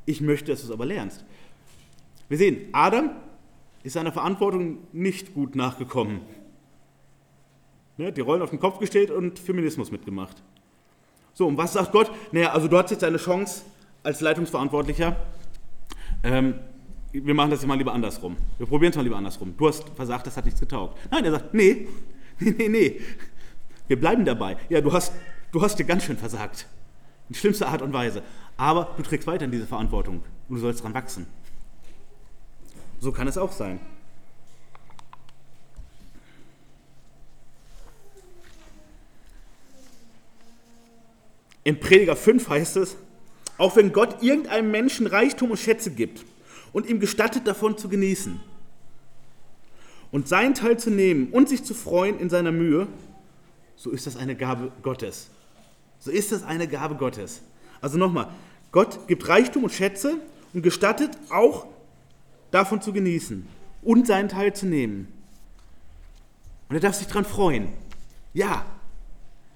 [0.06, 1.26] Ich möchte, dass du es aber lernst.
[2.28, 3.12] Wir sehen, Adam
[3.84, 6.22] ist seiner Verantwortung nicht gut nachgekommen.
[7.98, 10.42] Ne, die Rollen auf den Kopf gestellt und Feminismus mitgemacht.
[11.34, 12.12] So, und was sagt Gott?
[12.32, 13.64] Naja, also du hast jetzt eine Chance
[14.04, 15.16] als Leitungsverantwortlicher.
[16.24, 16.56] Ähm,
[17.12, 18.36] wir machen das jetzt mal lieber andersrum.
[18.58, 19.54] Wir probieren es mal lieber andersrum.
[19.56, 20.98] Du hast versagt, das hat nichts getaugt.
[21.12, 21.88] Nein, er sagt, nee,
[22.40, 23.02] nee, nee, nee.
[23.88, 24.58] Wir bleiben dabei.
[24.70, 25.14] Ja, du hast,
[25.52, 26.68] du hast dir ganz schön versagt.
[27.30, 28.22] In schlimmster Art und Weise.
[28.58, 31.28] Aber du trägst weiterhin diese Verantwortung und du sollst daran wachsen.
[33.00, 33.80] So kann es auch sein.
[41.64, 42.96] In Prediger 5 heißt es,
[43.58, 46.24] auch wenn Gott irgendeinem Menschen Reichtum und Schätze gibt
[46.74, 48.40] und ihm gestattet, davon zu genießen
[50.12, 52.88] und seinen Teil zu nehmen und sich zu freuen in seiner Mühe,
[53.76, 55.30] so ist das eine Gabe Gottes.
[56.00, 57.42] So ist das eine Gabe Gottes.
[57.82, 58.30] Also nochmal,
[58.72, 60.18] Gott gibt Reichtum und Schätze
[60.54, 61.68] und gestattet auch
[62.52, 63.48] davon zu genießen
[63.82, 65.12] und seinen Teil zu nehmen.
[66.70, 67.70] Und er darf sich daran freuen.
[68.34, 68.66] Ja,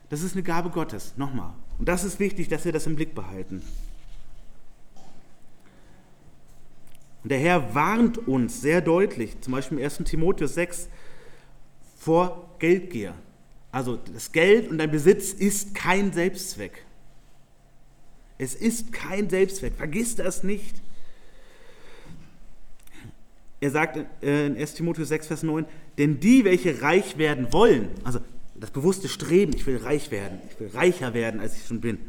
[0.09, 1.13] das ist eine Gabe Gottes.
[1.17, 1.53] Nochmal.
[1.77, 3.61] Und das ist wichtig, dass wir das im Blick behalten.
[7.23, 9.97] Und der Herr warnt uns sehr deutlich, zum Beispiel im 1.
[10.05, 10.89] Timotheus 6,
[11.97, 13.13] vor Geldgier.
[13.71, 16.85] Also das Geld und dein Besitz ist kein Selbstzweck.
[18.37, 19.73] Es ist kein Selbstzweck.
[19.75, 20.81] Vergiss das nicht.
[23.59, 25.65] Er sagt in 1 Timotheus 6, Vers 9,
[25.97, 28.19] denn die, welche reich werden wollen, also
[28.55, 31.99] das bewusste Streben, ich will reich werden, ich will reicher werden, als ich schon bin,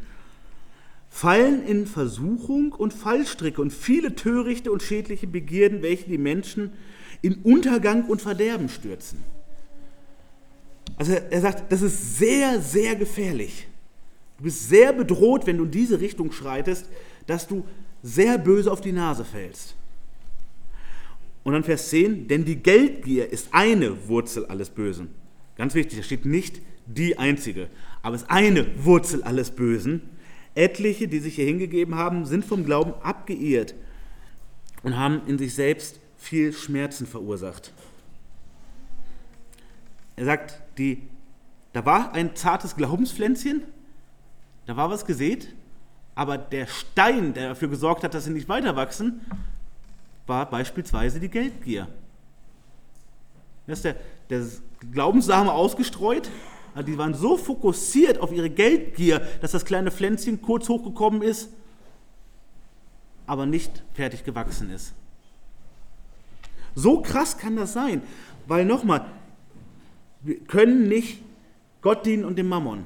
[1.08, 6.72] fallen in Versuchung und Fallstricke und viele törichte und schädliche Begierden, welche die Menschen
[7.20, 9.18] in Untergang und Verderben stürzen.
[11.00, 13.66] Also er sagt, das ist sehr, sehr gefährlich.
[14.36, 16.84] Du bist sehr bedroht, wenn du in diese Richtung schreitest,
[17.26, 17.64] dass du
[18.02, 19.76] sehr böse auf die Nase fällst.
[21.42, 25.08] Und dann Vers 10, denn die Geldgier ist eine Wurzel alles Bösen.
[25.56, 27.68] Ganz wichtig, da steht nicht die einzige,
[28.02, 30.02] aber es ist eine Wurzel alles Bösen.
[30.54, 33.74] Etliche, die sich hier hingegeben haben, sind vom Glauben abgeirrt
[34.82, 37.72] und haben in sich selbst viel Schmerzen verursacht.
[40.16, 41.02] Er sagt, die,
[41.72, 43.62] da war ein zartes Glaubenspflänzchen,
[44.66, 45.54] da war was gesät,
[46.14, 49.20] aber der Stein, der dafür gesorgt hat, dass sie nicht weiter wachsen,
[50.26, 51.86] war beispielsweise die Geldgier.
[53.66, 53.96] Da ist der,
[54.30, 54.44] der
[54.92, 56.30] Glaubenssame ausgestreut,
[56.86, 61.50] die waren so fokussiert auf ihre Geldgier, dass das kleine Pflänzchen kurz hochgekommen ist,
[63.26, 64.94] aber nicht fertig gewachsen ist.
[66.74, 68.02] So krass kann das sein,
[68.46, 69.04] weil nochmal,
[70.22, 71.22] wir können nicht
[71.82, 72.84] Gott dienen und dem Mammon.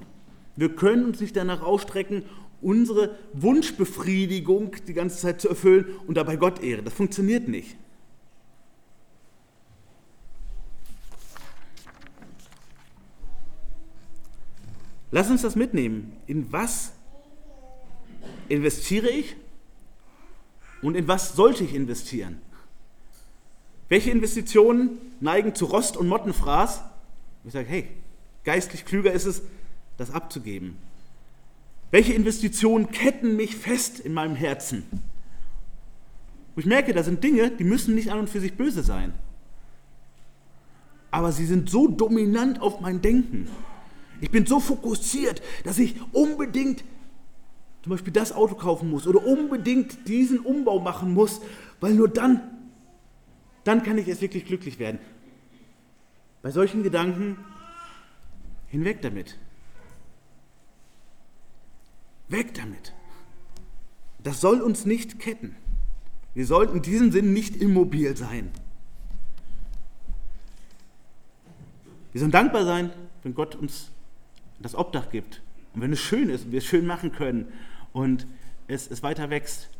[0.56, 2.24] Wir können uns nicht danach ausstrecken,
[2.60, 6.84] unsere Wunschbefriedigung die ganze Zeit zu erfüllen und dabei Gott ehren.
[6.84, 7.76] Das funktioniert nicht.
[15.10, 16.16] Lass uns das mitnehmen.
[16.26, 16.92] In was
[18.48, 19.36] investiere ich
[20.82, 22.40] und in was sollte ich investieren?
[23.88, 26.82] Welche Investitionen neigen zu Rost und Mottenfraß?
[27.44, 27.88] Ich sage, hey,
[28.44, 29.42] geistlich klüger ist es,
[29.96, 30.76] das abzugeben.
[31.90, 34.84] Welche Investitionen ketten mich fest in meinem Herzen?
[36.56, 39.12] Und ich merke, da sind Dinge, die müssen nicht an und für sich böse sein.
[41.10, 43.48] Aber sie sind so dominant auf mein Denken.
[44.20, 46.82] Ich bin so fokussiert, dass ich unbedingt
[47.82, 51.42] zum Beispiel das Auto kaufen muss oder unbedingt diesen Umbau machen muss,
[51.80, 52.40] weil nur dann,
[53.64, 54.98] dann kann ich es wirklich glücklich werden.
[56.44, 57.38] Bei solchen Gedanken
[58.68, 59.38] hinweg damit.
[62.28, 62.92] Weg damit.
[64.22, 65.56] Das soll uns nicht ketten.
[66.34, 68.50] Wir sollten in diesem Sinn nicht immobil sein.
[72.12, 72.92] Wir sollen dankbar sein,
[73.22, 73.90] wenn Gott uns
[74.58, 75.40] das Obdach gibt
[75.72, 77.50] und wenn es schön ist und wir es schön machen können
[77.94, 78.26] und
[78.68, 79.70] es, es weiter wächst.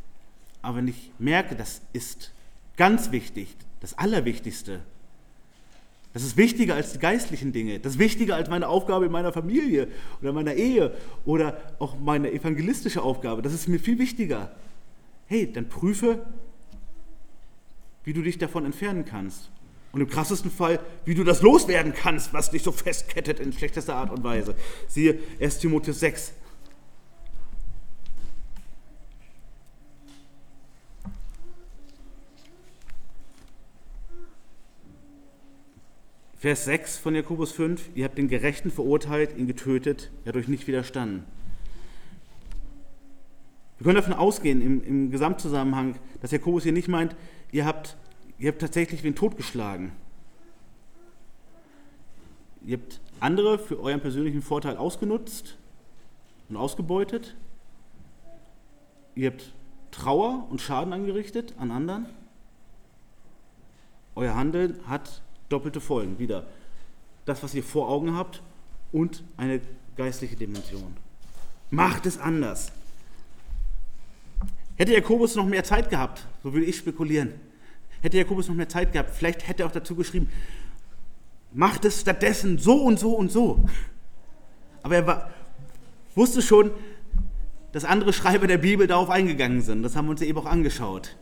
[0.62, 2.32] Aber wenn ich merke, das ist
[2.78, 4.80] ganz wichtig, das Allerwichtigste,
[6.14, 7.80] Das ist wichtiger als die geistlichen Dinge.
[7.80, 9.88] Das ist wichtiger als meine Aufgabe in meiner Familie
[10.22, 10.94] oder meiner Ehe
[11.24, 13.42] oder auch meine evangelistische Aufgabe.
[13.42, 14.54] Das ist mir viel wichtiger.
[15.26, 16.24] Hey, dann prüfe,
[18.04, 19.50] wie du dich davon entfernen kannst.
[19.90, 23.96] Und im krassesten Fall, wie du das loswerden kannst, was dich so festkettet in schlechtester
[23.96, 24.54] Art und Weise.
[24.86, 26.32] Siehe 1 Timotheus 6.
[36.44, 40.46] Vers 6 von Jakobus 5, ihr habt den Gerechten verurteilt, ihn getötet, er hat euch
[40.46, 41.24] nicht widerstanden.
[43.78, 47.16] Wir können davon ausgehen, im, im Gesamtzusammenhang, dass Jakobus hier nicht meint,
[47.50, 47.96] ihr habt,
[48.38, 49.92] ihr habt tatsächlich wen totgeschlagen.
[52.66, 55.56] Ihr habt andere für euren persönlichen Vorteil ausgenutzt
[56.50, 57.36] und ausgebeutet.
[59.14, 59.54] Ihr habt
[59.92, 62.04] Trauer und Schaden angerichtet an anderen.
[64.14, 66.18] Euer Handeln hat doppelte Folgen.
[66.18, 66.46] Wieder
[67.24, 68.42] das, was ihr vor Augen habt
[68.92, 69.60] und eine
[69.96, 70.96] geistliche Dimension.
[71.70, 72.70] Macht es anders.
[74.76, 77.32] Hätte Jakobus noch mehr Zeit gehabt, so würde ich spekulieren,
[78.02, 80.28] hätte Jakobus noch mehr Zeit gehabt, vielleicht hätte er auch dazu geschrieben,
[81.52, 83.64] macht es stattdessen so und so und so.
[84.82, 85.30] Aber er war,
[86.14, 86.72] wusste schon,
[87.72, 89.82] dass andere Schreiber der Bibel darauf eingegangen sind.
[89.82, 91.16] Das haben wir uns eben auch angeschaut.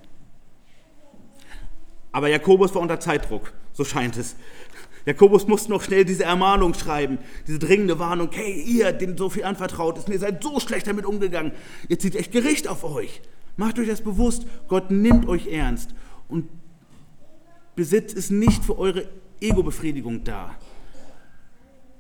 [2.13, 4.37] Aber Jakobus war unter Zeitdruck, so scheint es.
[5.05, 8.29] Jakobus musste noch schnell diese Ermahnung schreiben, diese dringende Warnung.
[8.31, 11.53] Hey, ihr, dem so viel anvertraut ist, ihr seid so schlecht damit umgegangen.
[11.89, 13.21] Ihr zieht echt Gericht auf euch.
[13.57, 14.47] Macht euch das bewusst.
[14.69, 15.91] Gott nimmt euch ernst.
[16.29, 16.49] Und
[17.75, 19.09] Besitz ist nicht für eure
[19.41, 20.55] Ego-Befriedigung da.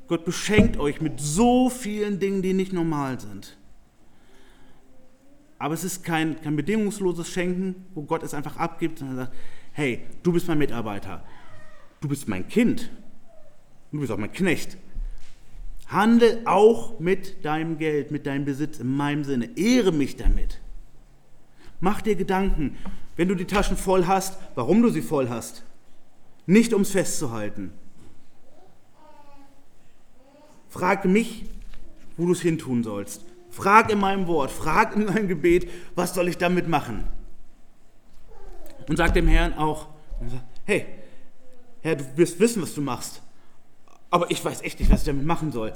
[0.06, 3.56] Gott beschenkt euch mit so vielen Dingen, die nicht normal sind.
[5.58, 9.32] Aber es ist kein, kein bedingungsloses Schenken, wo Gott es einfach abgibt, sondern sagt,
[9.72, 11.22] hey, du bist mein Mitarbeiter,
[12.00, 12.90] du bist mein Kind,
[13.90, 14.76] du bist auch mein Knecht.
[15.88, 19.50] Handel auch mit deinem Geld, mit deinem Besitz in meinem Sinne.
[19.56, 20.58] Ehre mich damit.
[21.80, 22.78] Mach dir Gedanken,
[23.16, 25.64] wenn du die Taschen voll hast, warum du sie voll hast.
[26.46, 27.72] Nicht ums festzuhalten.
[30.70, 31.44] Frag mich,
[32.16, 33.24] wo du es hintun sollst.
[33.50, 37.04] Frag in meinem Wort, frag in meinem Gebet, was soll ich damit machen?
[38.88, 39.88] Und sagt dem Herrn auch,
[40.64, 40.86] hey,
[41.82, 43.22] Herr, du wirst wissen, was du machst,
[44.10, 45.72] aber ich weiß echt nicht, was ich damit machen soll.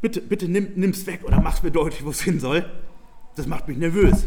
[0.00, 2.64] Bitte, bitte nimm, es weg oder mach mir deutlich, wo es hin soll.
[3.36, 4.24] Das macht mich nervös.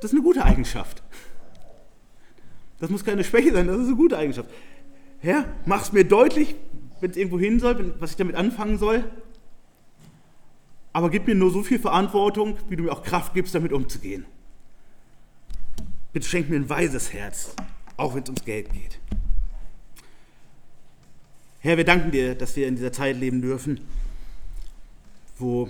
[0.00, 1.02] Das ist eine gute Eigenschaft.
[2.78, 4.50] Das muss keine Schwäche sein, das ist eine gute Eigenschaft.
[5.20, 6.54] Herr, mach es mir deutlich,
[7.00, 9.04] wenn es irgendwo hin soll, was ich damit anfangen soll.
[10.92, 14.26] Aber gib mir nur so viel Verantwortung, wie du mir auch Kraft gibst, damit umzugehen.
[16.16, 17.54] Bitte schenk mir ein weises Herz,
[17.98, 18.98] auch wenn es ums Geld geht.
[21.60, 23.82] Herr, wir danken dir, dass wir in dieser Zeit leben dürfen,
[25.36, 25.68] wo,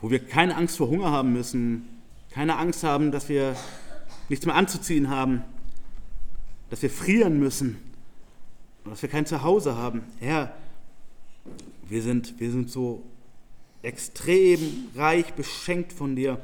[0.00, 1.86] wo wir keine Angst vor Hunger haben müssen,
[2.30, 3.56] keine Angst haben, dass wir
[4.30, 5.42] nichts mehr anzuziehen haben,
[6.70, 7.76] dass wir frieren müssen,
[8.86, 10.00] dass wir kein Zuhause haben.
[10.18, 10.56] Herr,
[11.90, 13.02] wir sind, wir sind so
[13.82, 16.40] extrem reich beschenkt von dir.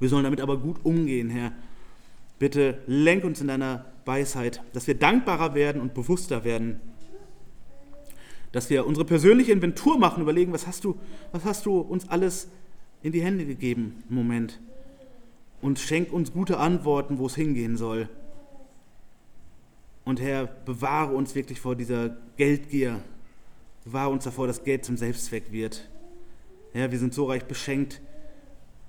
[0.00, 1.52] Wir sollen damit aber gut umgehen, Herr.
[2.42, 6.80] Bitte lenk uns in deiner Weisheit, dass wir dankbarer werden und bewusster werden.
[8.50, 10.98] Dass wir unsere persönliche Inventur machen, überlegen, was hast du,
[11.30, 12.48] was hast du uns alles
[13.00, 14.58] in die Hände gegeben im Moment.
[15.60, 18.08] Und schenk uns gute Antworten, wo es hingehen soll.
[20.04, 22.98] Und Herr, bewahre uns wirklich vor dieser Geldgier.
[23.84, 25.88] Bewahre uns davor, dass Geld zum Selbstzweck wird.
[26.72, 28.00] Herr, wir sind so reich beschenkt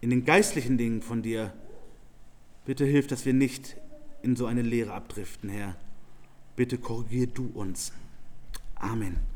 [0.02, 1.54] in den geistlichen Dingen von dir
[2.66, 3.78] Bitte hilf, dass wir nicht
[4.22, 5.76] in so eine Lehre abdriften, Herr.
[6.56, 7.92] Bitte korrigier du uns.
[8.76, 9.33] Amen.